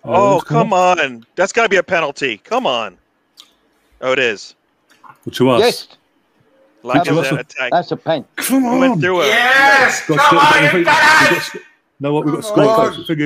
Oh, 0.03 0.41
come 0.45 0.73
on. 0.73 1.25
That's 1.35 1.53
got 1.53 1.63
to 1.63 1.69
be 1.69 1.75
a 1.77 1.83
penalty. 1.83 2.37
Come 2.37 2.65
on. 2.65 2.97
Oh, 4.01 4.11
it 4.11 4.19
is. 4.19 4.55
Well, 5.03 5.33
to 5.33 5.49
us, 5.51 5.59
Yes, 5.59 5.87
Like 6.83 7.03
That 7.03 7.13
was 7.13 7.31
a- 7.31 7.35
attack. 7.35 7.71
that's 7.71 7.91
a 7.91 7.97
pen. 7.97 8.25
come 8.37 8.65
on. 8.65 8.79
went 8.79 9.01
through 9.01 9.21
it. 9.21 9.27
Yes! 9.27 10.07
Got 10.07 10.17
Come 10.17 10.37
on, 10.39 10.63
we've 10.63 10.73
you 10.73 10.85
got- 10.85 10.99
got 11.01 11.29
we've 11.29 11.31
it! 11.31 11.35
got 11.35 11.43
sc- 11.43 11.57
No, 11.99 12.13
what 12.13 12.25
we've 12.25 12.33
got 12.33 12.43
Come 12.43 12.51
score. 12.51 12.85
on. 12.87 12.97
The 12.97 13.05
thing 13.05 13.19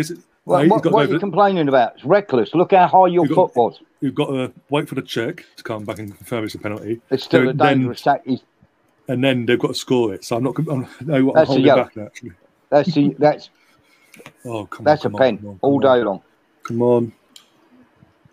What, 0.45 0.67
what, 0.69 0.93
are 0.93 1.05
you 1.11 1.19
complaining 1.19 1.67
about? 1.67 1.95
It's 1.95 2.05
reckless. 2.05 2.53
Look 2.53 2.71
how 2.71 2.87
high 2.87 3.07
your 3.07 3.25
got- 3.25 3.35
foot 3.35 3.55
was. 3.55 3.79
you've 3.99 4.13
got 4.15 4.27
to 4.27 4.53
wait 4.69 4.87
for 4.87 4.93
the 4.95 5.01
check 5.01 5.43
to 5.57 5.63
come 5.63 5.83
back 5.85 5.97
and 5.99 6.15
confirm 6.15 6.43
it's 6.43 6.53
a 6.53 6.59
penalty, 6.59 7.01
It's 7.09 7.23
still 7.23 7.41
a 7.41 7.45
Then- 7.47 7.57
then- 7.57 7.77
dangerous 7.79 8.01
tack. 8.01 8.25
And 9.07 9.23
then 9.23 9.45
they've 9.45 9.59
got 9.59 9.67
to 9.69 9.73
score 9.73 10.13
it. 10.15 10.23
So 10.23 10.35
I'm 10.37 10.43
not. 10.43 10.57
I'm, 10.57 10.87
no, 11.01 11.15
I'm 11.15 11.29
a 11.29 11.45
holding 11.45 11.65
back 11.65 11.95
actually. 11.97 12.31
that's 12.71 12.91
the, 12.93 13.15
that's 13.19 13.49
Oh, 14.43 14.65
come 14.65 14.83
that's 14.83 15.03
a 15.05 15.07
on, 15.07 15.11
come 15.13 15.19
pen 15.19 15.35
on, 15.35 15.41
come 15.43 15.59
all 15.61 15.75
on. 15.87 15.97
day 15.99 16.03
long. 16.03 16.21
Come 16.63 16.81
on. 16.81 17.13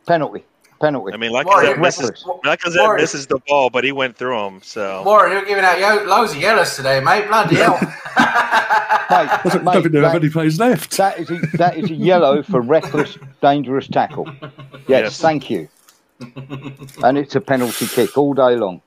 Penalty. 0.07 0.45
Penalty. 0.83 1.15
I 1.15 1.17
mean, 1.17 1.31
like 1.33 1.47
Warren, 1.47 1.81
misses, 1.81 2.11
reckless. 2.11 2.25
Lacazette 2.45 2.81
Warren. 2.81 3.01
misses 3.01 3.27
the 3.29 3.39
ball, 3.47 3.71
but 3.71 3.85
he 3.85 3.93
went 3.93 4.17
through 4.17 4.37
him. 4.47 4.61
So 4.63 5.03
Warren, 5.05 5.31
you're 5.33 5.45
giving 5.45 5.65
out 5.65 5.79
yo- 5.79 6.03
loads 6.05 6.33
of 6.33 6.39
yellows 6.41 6.75
today, 6.77 6.99
mate. 7.01 7.29
Bloody 7.29 7.55
hell. 7.57 7.79
Mate, 9.13 9.29
I 9.29 9.41
don't 9.45 9.65
mate, 9.65 9.73
think 9.83 9.93
there 9.93 10.05
are 10.05 10.17
any 10.17 10.29
players 10.31 10.59
left. 10.59 10.97
That 10.97 11.19
is 11.21 11.31
a, 11.31 11.39
that 11.59 11.77
is 11.77 11.91
a 11.91 11.95
yellow 11.95 12.43
for 12.43 12.61
reckless, 12.61 13.17
dangerous 13.41 13.87
tackle. 13.87 14.27
Yes, 14.43 14.89
Yes. 14.89 15.21
thank 15.21 15.51
you. 15.51 15.69
And 17.05 17.17
it's 17.19 17.35
a 17.37 17.41
penalty 17.41 17.87
kick 17.87 18.17
all 18.19 18.33
day 18.35 18.57
long. 18.57 18.81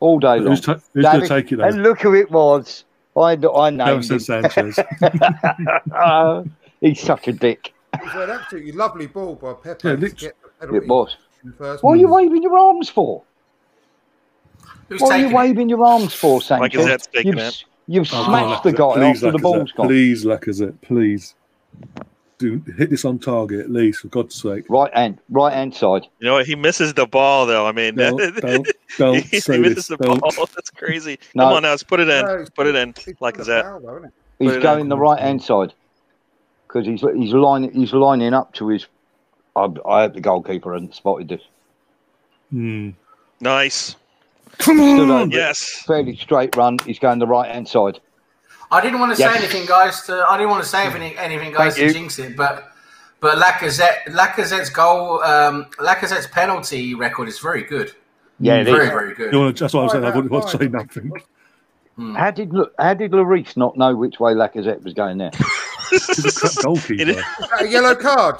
All 0.00 0.18
day 0.18 0.38
long. 0.38 0.48
Who's, 0.48 0.60
ta- 0.60 0.80
who's 0.94 1.02
going 1.04 1.20
David- 1.20 1.28
to 1.28 1.42
take 1.42 1.52
it 1.52 1.60
and 1.60 1.82
look 1.82 2.00
who 2.00 2.14
it 2.14 2.30
was. 2.30 2.84
I, 3.16 3.32
I 3.32 3.34
named 3.36 3.80
Davinson 3.80 4.10
him. 4.12 4.20
Sanchez. 4.20 4.78
Uh, 5.92 6.44
he's 6.80 7.00
such 7.00 7.26
a 7.28 7.32
dick. 7.32 7.72
It 7.94 8.02
was 8.04 8.14
an 8.14 8.30
absolutely 8.30 8.72
lovely 8.72 9.06
ball 9.06 9.34
by 9.34 9.54
Pepe 9.54 9.88
Yeah, 9.88 9.96
to 9.96 10.08
get 10.08 10.36
the 10.60 10.74
It 10.76 10.86
was. 10.86 11.16
in 11.44 11.52
first 11.52 11.82
What 11.82 11.92
are 11.92 11.96
you 11.96 12.08
waving 12.08 12.42
your 12.42 12.56
arms 12.58 12.88
for? 12.88 13.22
Who's 14.88 15.00
What 15.00 15.12
are 15.12 15.16
you 15.18 15.24
taking 15.24 15.32
it? 15.32 15.36
waving 15.38 15.68
your 15.68 15.84
arms 15.84 16.14
for, 16.14 16.40
Sanchez? 16.40 16.80
Lacazette's 16.80 17.06
taking 17.08 17.32
You've, 17.32 17.38
it. 17.38 17.64
you've 17.86 18.08
Oh, 18.12 18.24
smashed 18.24 18.62
come 18.62 18.72
the 18.72 18.78
guy 18.78 18.94
please, 18.94 19.24
after 19.24 19.32
the 19.32 19.38
ball's 19.38 19.72
gone. 19.72 19.86
Please, 19.86 20.24
Lacazette, 20.24 20.80
please. 20.82 21.34
Do 22.38 22.62
hit 22.78 22.88
this 22.90 23.04
on 23.04 23.18
target 23.18 23.58
at 23.60 23.70
least, 23.70 24.00
for 24.00 24.08
God's 24.08 24.34
sake. 24.36 24.64
Right 24.68 24.94
hand, 24.94 25.18
right 25.28 25.52
hand 25.52 25.74
side. 25.74 26.06
you 26.20 26.26
know 26.28 26.34
what? 26.34 26.46
He 26.46 26.54
misses 26.54 26.94
the 26.94 27.04
ball, 27.06 27.46
though. 27.46 27.66
I 27.66 27.72
mean, 27.72 27.96
Don't, 27.96 28.16
don't, 28.40 28.68
don't 28.96 29.24
he 29.24 29.40
say 29.40 29.58
misses 29.58 29.74
this. 29.74 29.86
the 29.88 29.96
Don't. 29.96 30.20
ball. 30.20 30.30
That's 30.54 30.70
crazy. 30.70 31.18
No. 31.34 31.44
Come 31.46 31.52
on 31.54 31.62
now, 31.64 31.70
let's 31.70 31.82
put 31.82 31.98
it 31.98 32.08
in. 32.08 32.24
No, 32.24 32.46
put 32.54 32.68
it 32.68 32.76
in. 32.76 32.94
Like 33.20 33.34
still 33.34 33.42
a 33.42 33.56
that. 33.56 33.64
foul, 33.64 33.80
though, 33.80 33.96
isn't 33.96 34.04
it? 34.06 34.12
He's 34.38 34.56
going 34.62 34.82
in. 34.82 34.88
the 34.88 34.96
right 34.96 35.18
hand 35.18 35.42
side 35.42 35.74
because 36.68 36.86
he's 36.86 37.00
he's 37.16 37.32
lining 37.32 37.72
he's 37.72 37.92
lining 37.92 38.34
up 38.34 38.52
to 38.54 38.68
his. 38.68 38.86
I, 39.56 39.64
I 39.86 40.02
hope 40.02 40.14
the 40.14 40.20
goalkeeper 40.20 40.72
hasn't 40.72 40.94
spotted 40.94 41.28
this. 41.28 41.42
Hmm. 42.50 42.90
Nice. 43.40 43.96
Come 44.58 44.76
Stood 44.78 45.10
on! 45.10 45.10
over, 45.10 45.34
Yes. 45.34 45.82
fairly 45.86 46.16
straight 46.16 46.54
run. 46.56 46.78
He's 46.84 46.98
going 46.98 47.18
the 47.18 47.26
right 47.26 47.50
hand 47.50 47.68
side. 47.68 48.00
I 48.70 48.80
didn't 48.80 49.00
want 49.00 49.12
to 49.12 49.16
say 49.16 49.34
anything, 49.34 49.66
guys. 49.66 50.02
To 50.02 50.24
I 50.28 50.36
didn't 50.36 50.50
want 50.50 50.62
to 50.62 50.68
say 50.68 50.84
anything, 50.84 51.16
anything 51.18 51.52
guys, 51.52 51.74
Thank 51.76 51.76
to 51.76 51.86
you. 51.86 51.92
jinx 51.92 52.18
it. 52.18 52.36
But 52.36 52.72
but 53.20 53.38
Lacazette, 53.38 54.04
Lacazette's 54.08 54.70
goal, 54.70 55.22
um, 55.24 55.66
Lacazette's 55.78 56.26
penalty 56.28 56.94
record 56.94 57.28
is 57.28 57.38
very 57.40 57.62
good. 57.62 57.92
Yeah, 58.40 58.56
it 58.56 58.64
very 58.64 58.84
is. 58.84 58.90
very 58.90 59.14
good. 59.14 59.32
You 59.32 59.38
wanna- 59.40 59.52
that's 59.52 59.74
what 59.74 59.80
I 59.80 59.82
was 59.84 59.92
saying. 59.92 60.04
I 60.04 60.08
Right, 60.08 60.16
wouldn't 60.16 60.32
want 60.32 60.48
to 60.48 60.58
say 60.58 60.68
nothing. 60.68 61.12
How 62.16 62.30
did 62.30 62.52
look? 62.52 62.72
How 62.78 62.94
did 62.94 63.10
Lloris 63.12 63.56
not 63.56 63.76
know 63.76 63.96
which 63.96 64.20
way 64.20 64.32
Lacazette 64.34 64.82
was 64.84 64.94
going 64.94 65.18
there? 65.18 65.32
He's 65.90 66.24
a 66.24 66.32
crap 66.40 66.52
goalkeeper. 66.64 67.02
It 67.02 67.08
is- 67.10 67.16
Is 67.18 67.24
that 67.50 67.62
a 67.62 67.68
yellow 67.68 67.94
card? 67.94 68.36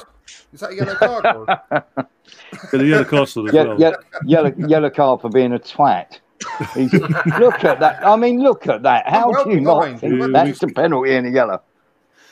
Is 0.53 0.61
that 0.61 0.71
a 0.71 0.75
yellow 0.75 0.95
card? 0.95 1.27
Or? 1.27 1.47
But 2.71 2.81
he 2.81 2.91
had 2.91 3.03
a 3.03 3.05
castle 3.05 3.47
as 3.49 3.53
well. 3.55 3.79
yeah, 3.81 3.93
yellow 4.25 4.53
yellow 4.57 4.91
card 4.91 5.21
for 5.21 5.29
being 5.31 5.53
a 5.53 5.59
twat. 5.59 6.19
Look 7.39 7.65
at 7.65 7.81
that. 7.81 8.01
I 8.07 8.17
mean, 8.17 8.41
look 8.43 8.67
at 8.69 8.83
that. 8.83 9.09
How 9.09 9.31
Well 9.31 9.45
do 9.45 9.51
you 9.51 9.61
not 9.61 9.81
designed. 9.83 10.01
think 10.01 10.21
Well 10.21 10.31
that's 10.33 10.63
a 10.63 10.69
penalty 10.69 11.15
and 11.15 11.27
a 11.27 11.31
yellow? 11.31 11.61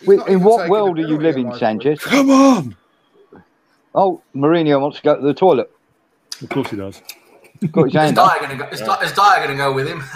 He's 0.00 0.08
Wait, 0.08 0.26
in 0.28 0.42
what 0.42 0.68
world 0.70 0.96
the 0.96 1.02
are 1.04 1.08
you 1.08 1.16
penalty, 1.18 1.24
living. 1.42 1.54
Sanchez? 1.58 2.00
Come 2.00 2.30
on! 2.30 2.76
Oh, 3.94 4.20
Mourinho 4.34 4.80
wants 4.80 4.98
to 4.98 5.02
go 5.02 5.16
to 5.16 5.22
the 5.22 5.32
toilet. 5.34 5.70
Of 6.42 6.48
course 6.50 6.68
he 6.70 6.76
does. 6.76 7.00
Got 7.72 7.84
his 7.84 7.94
Is 7.94 8.00
hand. 8.00 8.16
Dier 8.16 8.40
gonna 8.40 8.56
go? 8.56 8.68
Is, 8.68 8.80
Di- 8.80 9.02
is 9.04 9.12
Dier 9.12 9.46
gonna 9.46 9.56
go 9.56 9.72
with 9.72 9.88
him? 9.88 10.02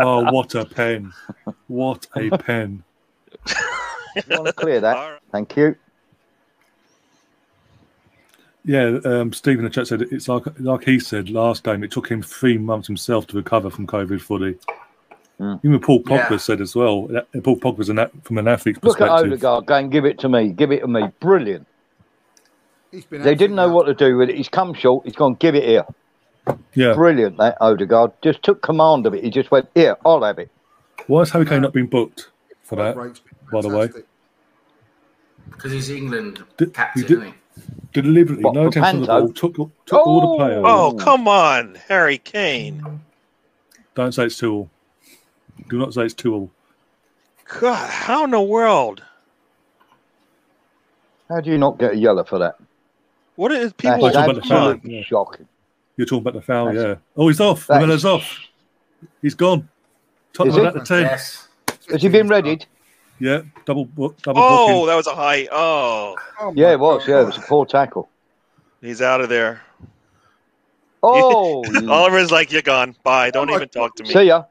Oh, 0.00 0.30
what 0.32 0.54
a 0.54 0.64
pen! 0.64 1.12
What 1.68 2.06
a 2.16 2.30
pen! 2.38 2.82
You 4.16 4.22
want 4.30 4.46
to 4.46 4.52
clear 4.52 4.80
that? 4.80 4.96
All 4.96 5.10
right. 5.12 5.20
Thank 5.32 5.56
you. 5.56 5.76
Yeah, 8.64 8.98
um, 9.04 9.32
Stephen 9.32 9.60
in 9.60 9.64
the 9.64 9.70
chat 9.70 9.86
said 9.86 10.02
it's 10.02 10.28
like 10.28 10.42
like 10.58 10.84
he 10.84 10.98
said 11.00 11.30
last 11.30 11.64
game. 11.64 11.82
It 11.84 11.90
took 11.90 12.10
him 12.10 12.22
three 12.22 12.58
months 12.58 12.86
himself 12.86 13.26
to 13.28 13.36
recover 13.36 13.70
from 13.70 13.86
COVID 13.86 14.20
footy. 14.20 14.58
Mm. 15.40 15.60
Even 15.64 15.80
Paul 15.80 16.02
Pogba 16.02 16.30
Yeah. 16.30 16.36
said 16.38 16.60
as 16.60 16.74
well. 16.74 17.06
that- 17.08 17.28
Paul 17.44 17.56
Pogba's 17.56 17.88
an, 17.88 18.04
from 18.24 18.38
an 18.38 18.48
athlete's 18.48 18.82
Look 18.82 19.00
at 19.00 19.08
perspective. 19.08 19.32
Odegaard 19.34 19.66
going, 19.66 19.88
give 19.88 20.04
it 20.04 20.18
to 20.18 20.28
me, 20.28 20.48
give 20.48 20.72
it 20.72 20.80
to 20.80 20.88
me. 20.88 21.04
Brilliant. 21.20 21.66
He's 22.90 23.04
been 23.04 23.22
They 23.22 23.34
didn't 23.34 23.56
know 23.56 23.64
absolutely 23.64 23.92
what 23.92 23.98
to 23.98 24.10
do 24.10 24.16
with 24.16 24.30
it. 24.30 24.36
He's 24.36 24.48
come 24.48 24.72
short. 24.74 25.04
He's 25.04 25.14
gone, 25.16 25.34
give 25.34 25.54
it 25.54 25.64
here. 25.64 25.84
Yeah. 26.74 26.94
Brilliant, 26.94 27.36
that 27.38 27.58
Odegaard. 27.60 28.12
Just 28.22 28.42
took 28.42 28.62
command 28.62 29.06
of 29.06 29.14
it. 29.14 29.22
He 29.22 29.30
just 29.30 29.50
went, 29.50 29.68
here, 29.74 29.96
I'll 30.06 30.22
have 30.24 30.38
it. 30.38 30.50
Why 31.06 31.20
has 31.20 31.30
Harry 31.30 31.44
Kane 31.44 31.62
not 31.62 31.72
been 31.74 31.86
booked 31.86 32.30
for 32.62 32.76
that? 32.76 32.96
by 33.52 33.60
the 33.60 33.68
way. 33.68 33.88
Because 35.50 35.72
he's 35.72 35.90
England 35.90 36.42
Did- 36.56 36.72
captain, 36.74 37.02
he 37.02 37.08
did- 37.08 37.18
isn't 37.18 37.32
he? 37.32 37.34
Deliberately, 37.92 38.44
What, 38.44 38.54
no 38.54 38.62
for 38.64 38.68
attention 38.78 39.00
to 39.00 39.06
the 39.06 39.06
ball. 39.06 39.28
Took 39.32 39.54
took 39.86 40.06
all 40.06 40.20
the 40.20 40.26
Oh! 40.28 40.36
players. 40.36 40.64
Oh, 40.64 40.92
come 40.98 41.26
on, 41.26 41.74
Harry 41.88 42.18
Kane. 42.18 43.00
Don't 43.96 44.12
say 44.12 44.26
it's 44.26 44.38
two 44.38 44.52
all. 44.52 44.70
Do 45.68 45.78
not 45.78 45.92
say 45.92 46.02
it's 46.04 46.14
two 46.14 46.34
all. 46.34 46.50
God, 47.60 47.90
how 47.90 48.24
in 48.24 48.30
the 48.30 48.40
world? 48.40 49.02
How 51.28 51.40
do 51.40 51.50
you 51.50 51.58
not 51.58 51.78
get 51.78 51.92
a 51.94 51.96
yellow 51.96 52.22
for 52.24 52.38
that? 52.38 52.56
What 53.38 53.52
is 53.52 53.70
That's 53.70 53.72
people? 53.74 54.10
talking 54.10 54.16
about 54.30 54.34
the 54.42 54.48
foul. 54.48 54.58
on. 54.68 54.74
absolutely 54.74 55.02
shocking. 55.04 55.48
You're 55.96 56.06
talking 56.08 56.22
about 56.22 56.34
the 56.34 56.40
foul, 56.42 56.66
That's- 56.66 56.84
yeah. 56.84 56.94
Oh, 57.16 57.28
he's 57.28 57.40
off. 57.40 57.68
That's- 57.68 57.86
Miller's 57.86 58.04
off. 58.04 58.36
He's 59.22 59.34
gone. 59.36 59.68
Tottenham 60.32 60.58
Is 60.58 60.64
are 60.66 60.72
he? 60.72 60.78
the 60.80 60.84
ten. 60.84 61.02
Yes. 61.02 61.48
Has 61.88 62.02
he 62.02 62.08
been 62.08 62.26
readied? 62.28 62.66
Yeah, 63.20 63.42
double 63.64 63.84
bo- 63.84 64.14
double 64.22 64.42
Oh, 64.44 64.66
booking. 64.66 64.86
that 64.88 64.94
was 64.96 65.06
a 65.06 65.14
high. 65.14 65.46
Oh, 65.52 66.16
Oh 66.40 66.52
Yeah, 66.56 66.72
it 66.72 66.80
was. 66.80 67.04
God. 67.06 67.12
Yeah, 67.12 67.20
it 67.20 67.26
was 67.26 67.36
a 67.38 67.42
poor 67.42 67.64
tackle. 67.64 68.08
he's 68.80 69.00
out 69.00 69.20
of 69.20 69.28
there. 69.28 69.60
Oh, 71.02 71.62
Oliver's 71.88 72.32
like, 72.32 72.50
you're 72.50 72.62
gone. 72.62 72.96
Bye. 73.04 73.30
Don't 73.30 73.48
Oh, 73.50 73.54
even 73.54 73.68
talk 73.68 73.94
to 73.96 74.02
me. 74.02 74.10
see 74.10 74.22
ya. 74.24 74.44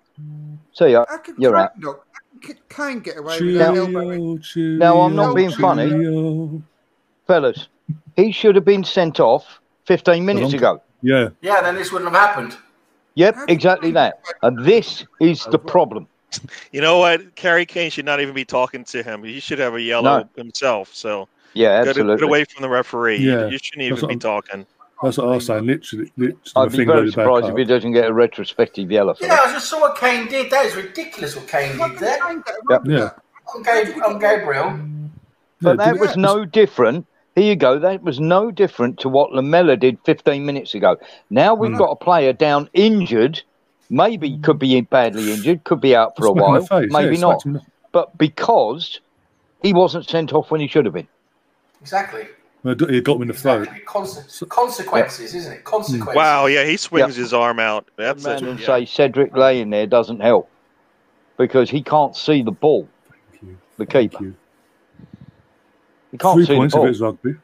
See 0.71 0.91
ya. 0.91 1.03
Can 1.23 1.35
You're 1.37 1.51
right. 1.51 1.63
out. 1.65 1.77
not- 1.79 1.99
can 2.41 2.55
Kane 2.69 2.99
get 3.01 3.17
away 3.17 3.37
with 3.41 3.57
that 3.57 3.75
elbow? 3.75 4.37
Cheerio, 4.37 4.77
Now, 4.79 5.01
I'm 5.01 5.15
not 5.15 5.35
being 5.35 5.51
funny. 5.51 6.61
Fellas, 7.25 7.67
he 8.17 8.31
should 8.33 8.55
have 8.55 8.65
been 8.65 8.83
sent 8.83 9.19
off 9.21 9.61
15 9.85 10.25
minutes 10.25 10.51
ago. 10.53 10.81
Yeah, 11.01 11.29
Yeah, 11.41 11.61
then 11.61 11.75
this 11.75 11.91
wouldn't 11.93 12.11
have 12.11 12.19
happened. 12.19 12.57
Yep, 13.15 13.35
exactly 13.47 13.91
that. 13.91 14.19
And 14.43 14.65
this 14.65 15.05
is 15.21 15.45
the 15.45 15.59
problem. 15.59 16.07
You 16.73 16.81
know 16.81 16.97
what? 16.99 17.21
Harry 17.37 17.65
Kane 17.65 17.89
should 17.89 18.03
not 18.05 18.19
even 18.19 18.35
be 18.35 18.43
talking 18.43 18.83
to 18.85 19.01
him. 19.01 19.23
He 19.23 19.39
should 19.39 19.59
have 19.59 19.75
a 19.75 19.81
yellow 19.81 20.19
No. 20.19 20.29
himself. 20.35 20.93
So 20.93 21.29
Yeah, 21.53 21.79
get, 21.79 21.89
absolutely. 21.89 22.17
get 22.17 22.23
away 22.25 22.43
from 22.43 22.61
the 22.63 22.69
referee. 22.69 23.17
You- 23.19 23.31
Yeah, 23.31 23.47
you, 23.47 23.57
shouldn't 23.57 23.83
even 23.83 23.99
be 24.01 24.13
I'm- 24.13 24.19
talking. 24.19 24.65
that's 25.01 25.17
what 25.17 25.27
I 25.27 25.35
was 25.35 25.45
saying. 25.45 25.65
Literally, 25.65 26.11
literally 26.17 26.37
I'd 26.57 26.71
my 26.71 26.77
be 26.77 26.83
very 26.85 27.11
surprised 27.11 27.45
if 27.47 27.55
he 27.55 27.63
doesn't 27.63 27.93
get 27.93 28.05
a 28.05 28.13
retrospective 28.13 28.91
yellow 28.91 29.15
Yeah, 29.21 29.27
that. 29.29 29.47
I 29.47 29.51
just 29.53 29.69
saw 29.69 29.79
what 29.79 29.97
Kane 29.97 30.27
did. 30.27 30.51
That 30.51 30.65
is 30.65 30.75
ridiculous 30.75 31.35
what 31.37 31.47
Kane 31.47 31.71
did 31.71 31.79
can 31.79 31.95
there. 31.95 32.19
Kane 32.19 32.43
get 32.45 32.55
away 32.55 32.71
Yep. 32.71 32.81
Yeah. 32.85 33.09
On, 33.55 33.63
Gab- 33.63 34.03
on 34.03 34.19
Gabriel. 34.19 34.79
But 35.61 35.69
Yeah, 35.79 35.85
that 35.85 35.93
did- 35.93 36.01
was 36.01 36.17
no 36.17 36.43
different. 36.45 37.07
Here 37.37 37.45
you 37.45 37.55
go. 37.55 37.77
That 37.77 38.01
was 38.01 38.19
no 38.19 38.49
different 38.49 38.99
to 39.01 39.09
what 39.09 39.31
Lamela 39.31 39.77
did 39.77 39.99
15 40.05 40.43
minutes 40.43 40.73
ago. 40.73 40.97
Now 41.29 41.53
we've 41.53 41.69
Mm. 41.69 41.77
got 41.77 41.91
a 41.91 41.95
player 41.95 42.33
down 42.33 42.67
injured. 42.73 43.43
Maybe 43.91 44.39
could 44.39 44.57
be 44.57 44.81
badly 44.81 45.31
injured, 45.31 45.63
could 45.63 45.79
be 45.79 45.95
out 45.95 46.17
for 46.17 46.25
a 46.25 46.29
smack 46.31 46.35
him 46.35 46.45
in 46.47 46.51
while, 46.53 46.65
face, 46.65 46.91
maybe 46.91 47.15
yeah, 47.15 47.21
not. 47.21 47.41
smacked 47.41 47.45
him 47.45 47.49
in 47.51 47.61
the- 47.61 47.71
But 47.91 48.17
because 48.17 48.99
he 49.61 49.71
wasn't 49.71 50.09
sent 50.09 50.33
off 50.33 50.49
when 50.49 50.61
he 50.61 50.67
should 50.67 50.85
have 50.85 50.95
been. 50.95 51.07
Exactly. 51.79 52.27
Well, 52.63 52.73
He 52.89 53.01
got 53.01 53.17
him 53.17 53.21
in 53.21 53.27
the 53.27 53.33
throat. 53.35 53.67
Exactly. 53.67 53.85
Conse- 53.85 54.49
consequences, 54.49 55.35
isn't 55.35 55.53
it? 55.53 55.63
Consequences. 55.63 56.15
Wow. 56.15 56.47
Yeah, 56.47 56.63
he 56.65 56.75
swings 56.75 57.15
his 57.15 57.35
arm 57.35 57.59
out. 57.59 57.85
That's 57.97 58.23
man 58.25 58.37
it. 58.37 58.49
and 58.49 58.59
Yeah. 58.59 58.65
say 58.65 58.85
Cedric 58.85 59.37
laying 59.37 59.69
there 59.69 59.85
doesn't 59.85 60.21
help 60.21 60.49
because 61.37 61.69
he 61.69 61.83
can't 61.83 62.15
see 62.15 62.41
the 62.41 62.51
ball. 62.51 62.87
Thank 63.11 63.43
you. 63.43 63.57
The 63.77 63.85
Thank 63.85 64.11
keeper, 64.13 64.23
you. 64.23 64.33
He 66.11 66.17
can't 66.17 66.35
Three 66.35 66.45
see 66.45 66.53
the 66.53 66.57
points 66.59 66.75
if 66.75 66.83
it's 66.83 66.99
rugby. 66.99 67.35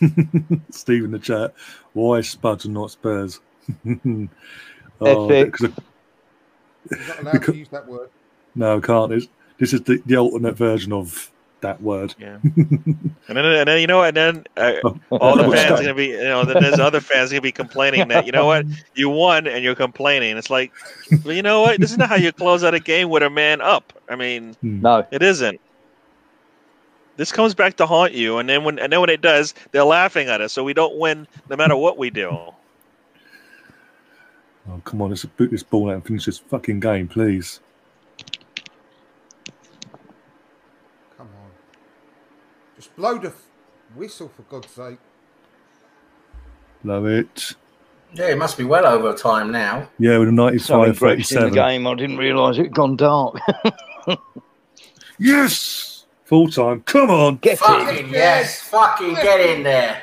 Steve 0.70 1.04
in 1.04 1.10
the 1.10 1.18
chat. 1.18 1.54
Why 1.92 2.20
Spuds 2.20 2.64
and 2.64 2.74
not 2.74 2.90
Spurs? 2.90 3.40
oh, 5.00 5.28
Ethics. 5.28 5.60
'cause 5.60 5.70
of- 5.70 5.78
He's 6.98 7.08
not 7.08 7.20
allowed 7.20 7.32
Because- 7.32 7.54
to 7.54 7.58
use 7.58 7.68
that 7.70 7.86
word. 7.88 8.10
no, 8.54 8.76
I 8.76 8.80
can't. 8.80 9.12
It's, 9.12 9.26
this 9.58 9.72
is 9.72 9.80
the, 9.82 10.02
the 10.04 10.16
alternate 10.16 10.56
version 10.56 10.92
of 10.92 11.30
that 11.64 11.82
word. 11.82 12.14
Yeah. 12.18 12.38
and 12.42 13.10
then, 13.28 13.44
and 13.44 13.68
then 13.68 13.80
you 13.80 13.86
know, 13.86 14.02
and 14.02 14.16
then 14.16 14.44
uh, 14.56 14.74
all 15.10 15.36
the 15.36 15.50
fans 15.50 15.80
are 15.80 15.82
gonna 15.82 15.94
be, 15.94 16.06
you 16.08 16.24
know, 16.24 16.44
then 16.44 16.62
there's 16.62 16.78
other 16.78 17.00
fans 17.00 17.30
gonna 17.30 17.40
be 17.40 17.52
complaining 17.52 18.08
that 18.08 18.26
you 18.26 18.32
know 18.32 18.46
what, 18.46 18.66
you 18.94 19.08
won 19.08 19.46
and 19.46 19.64
you're 19.64 19.74
complaining. 19.74 20.36
It's 20.36 20.50
like, 20.50 20.72
well, 21.24 21.34
you 21.34 21.42
know 21.42 21.62
what, 21.62 21.80
this 21.80 21.90
is 21.90 21.98
not 21.98 22.08
how 22.08 22.16
you 22.16 22.32
close 22.32 22.62
out 22.62 22.74
a 22.74 22.80
game 22.80 23.08
with 23.10 23.22
a 23.22 23.30
man 23.30 23.60
up. 23.60 23.92
I 24.08 24.16
mean, 24.16 24.56
No, 24.62 25.06
it 25.10 25.22
isn't. 25.22 25.60
This 27.16 27.30
comes 27.30 27.54
back 27.54 27.76
to 27.76 27.86
haunt 27.86 28.12
you, 28.12 28.38
and 28.38 28.48
then 28.48 28.64
when 28.64 28.78
and 28.78 28.92
then 28.92 29.00
when 29.00 29.10
it 29.10 29.20
does, 29.20 29.54
they're 29.70 29.84
laughing 29.84 30.28
at 30.28 30.40
us, 30.40 30.52
so 30.52 30.64
we 30.64 30.74
don't 30.74 30.96
win 30.98 31.26
no 31.48 31.56
matter 31.56 31.76
what 31.76 31.96
we 31.96 32.10
do. 32.10 32.28
Oh, 34.68 34.80
come 34.84 35.02
on, 35.02 35.10
let's 35.10 35.24
boot 35.24 35.50
this 35.50 35.62
ball 35.62 35.90
out 35.90 35.94
and 35.94 36.06
finish 36.06 36.24
this 36.24 36.38
fucking 36.38 36.80
game, 36.80 37.06
please. 37.06 37.60
Come 41.16 41.28
on. 41.28 41.50
Just 42.84 42.96
blow 42.96 43.16
the 43.16 43.28
f- 43.28 43.46
whistle 43.96 44.28
for 44.28 44.42
God's 44.42 44.70
sake. 44.70 44.98
Love 46.84 47.06
it. 47.06 47.54
Yeah, 48.12 48.26
it 48.26 48.36
must 48.36 48.58
be 48.58 48.64
well 48.64 48.84
over 48.84 49.14
time 49.14 49.50
now. 49.50 49.88
Yeah, 49.98 50.18
with 50.18 50.28
a 50.28 50.58
so 50.58 50.82
95 50.84 50.88
engrossed 50.88 51.32
in 51.32 51.42
the 51.44 51.50
game, 51.50 51.86
I 51.86 51.94
didn't 51.94 52.18
realise 52.18 52.58
it 52.58 52.64
had 52.64 52.74
gone 52.74 52.96
dark. 52.96 53.38
Yes! 55.16 56.04
Full 56.24 56.48
time. 56.48 56.80
Come 56.82 57.08
on. 57.08 57.36
Get 57.36 57.52
it. 57.52 57.58
Fucking 57.60 58.08
yes. 58.08 58.60
Fucking 58.62 59.14
get 59.14 59.40
in 59.40 59.62
there. 59.62 60.00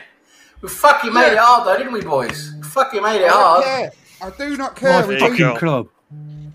We 0.61 0.69
fucking 0.69 1.13
made 1.13 1.33
it 1.33 1.37
hard 1.37 1.67
though, 1.67 1.77
didn't 1.77 1.91
we, 1.91 2.01
boys? 2.01 2.53
We 2.55 2.63
fucking 2.63 3.03
made 3.03 3.17
it 3.17 3.27
don't 3.27 3.31
hard. 3.31 3.63
care. 3.65 3.91
I 4.21 4.29
do 4.29 4.55
not 4.55 4.77
care. 4.77 5.01
There 5.01 5.07
We 5.07 5.13
you 5.15 5.19
fucking 5.19 5.57
club. 5.57 5.89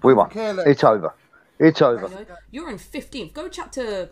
We 0.03 0.15
won. 0.15 0.31
It's 0.35 0.83
over. 0.83 1.12
It's 1.59 1.83
over. 1.83 2.09
You 2.09 2.15
know, 2.15 2.37
You're 2.51 2.71
in 2.71 2.79
15th. 2.79 3.35
Go 3.35 3.49
chat 3.49 3.73
to 3.75 4.09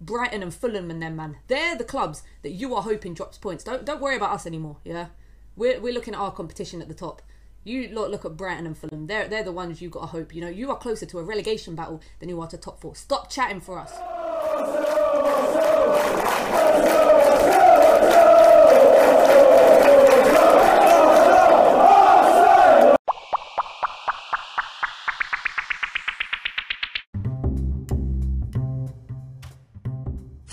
Brighton 0.00 0.42
and 0.42 0.52
Fulham 0.52 0.90
and 0.90 1.02
them, 1.02 1.16
man. 1.16 1.36
They're 1.48 1.76
the 1.76 1.84
clubs 1.84 2.22
that 2.42 2.50
you 2.50 2.74
are 2.74 2.82
hoping 2.82 3.14
drops 3.14 3.38
points. 3.38 3.64
Don't 3.64 3.84
don't 3.84 4.00
worry 4.00 4.16
about 4.16 4.32
us 4.32 4.46
anymore. 4.46 4.78
Yeah, 4.84 5.06
we're 5.56 5.80
we're 5.80 5.94
looking 5.94 6.14
at 6.14 6.20
our 6.20 6.32
competition 6.32 6.82
at 6.82 6.88
the 6.88 6.94
top. 6.94 7.22
You 7.64 7.88
look 7.88 8.10
look 8.10 8.24
at 8.24 8.36
Brighton 8.36 8.66
and 8.66 8.76
Fulham. 8.76 9.06
They're 9.06 9.28
they're 9.28 9.44
the 9.44 9.52
ones 9.52 9.80
you 9.80 9.88
got 9.88 10.00
to 10.00 10.06
hope. 10.06 10.34
You 10.34 10.42
know, 10.42 10.48
you 10.48 10.70
are 10.70 10.76
closer 10.76 11.06
to 11.06 11.18
a 11.18 11.22
relegation 11.22 11.74
battle 11.74 12.00
than 12.20 12.28
you 12.28 12.40
are 12.40 12.48
to 12.48 12.58
top 12.58 12.80
four. 12.80 12.94
Stop 12.94 13.30
chatting 13.30 13.60
for 13.60 13.78
us. 13.78 13.92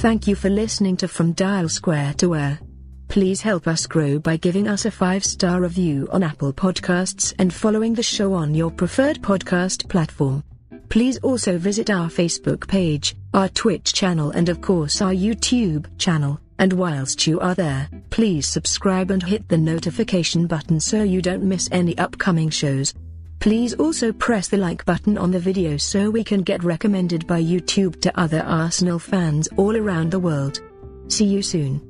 Thank 0.02 0.26
you 0.26 0.34
for 0.34 0.50
listening 0.50 0.98
to 0.98 1.08
From 1.08 1.34
Dial 1.34 1.70
Square 1.70 2.16
to 2.16 2.30
Where. 2.30 2.60
Please 3.08 3.40
help 3.40 3.68
us 3.68 3.86
grow 3.86 4.18
by 4.18 4.36
giving 4.36 4.68
us 4.68 4.86
a 4.86 4.90
five 4.90 5.24
star 5.24 5.62
review 5.62 6.10
on 6.12 6.24
Apple 6.24 6.52
Podcasts 6.52 7.36
and 7.38 7.54
following 7.54 7.94
the 7.94 8.02
show 8.02 8.34
on 8.34 8.56
your 8.56 8.72
preferred 8.72 9.22
podcast 9.22 9.88
platform. 9.90 10.44
Please 10.90 11.20
also 11.20 11.60
visit 11.60 11.92
our 11.92 12.10
Facebook 12.10 12.68
page, 12.68 13.16
our 13.36 13.48
Twitch 13.50 13.94
channel, 13.94 14.32
and 14.32 14.50
of 14.50 14.60
course 14.60 15.04
our 15.04 15.14
YouTube 15.14 15.86
channel. 16.00 16.40
And 16.58 16.74
whilst 16.74 17.28
you 17.28 17.40
are 17.40 17.54
there, 17.54 17.88
please 18.10 18.48
subscribe 18.48 19.12
and 19.12 19.22
hit 19.22 19.48
the 19.50 19.58
notification 19.60 20.48
button 20.48 20.80
so 20.80 21.04
you 21.04 21.22
don't 21.22 21.44
miss 21.44 21.70
any 21.72 21.96
upcoming 22.00 22.50
shows. 22.50 22.96
Please 23.42 23.74
also 23.74 24.14
press 24.14 24.50
the 24.50 24.58
like 24.58 24.86
button 24.86 25.18
on 25.18 25.32
the 25.32 25.40
video 25.40 25.76
so 25.76 26.12
we 26.12 26.24
can 26.24 26.44
get 26.44 26.64
recommended 26.64 27.26
by 27.26 27.42
YouTube 27.42 28.00
to 28.02 28.16
other 28.16 28.42
Arsenal 28.42 29.00
fans 29.00 29.50
all 29.58 29.76
around 29.76 30.12
the 30.12 30.20
world. 30.20 30.62
See 31.08 31.26
you 31.26 31.42
soon. 31.42 31.82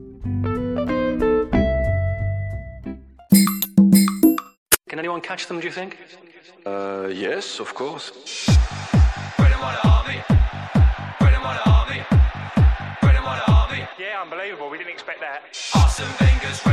Can 4.88 4.98
anyone 4.98 5.20
catch 5.20 5.48
them, 5.48 5.60
do 5.60 5.68
you 5.68 5.74
think? 5.74 5.98
Uh, 6.66 7.10
yes, 7.12 7.60
of 7.60 7.74
course. 7.74 8.14
Yeah, 14.00 14.22
unbelievable. 14.22 14.70
We 14.70 14.78
didn't 14.78 14.94
expect 14.94 15.20
that. 15.20 15.44
Arsene 15.76 16.08
Wenger's 16.20 16.66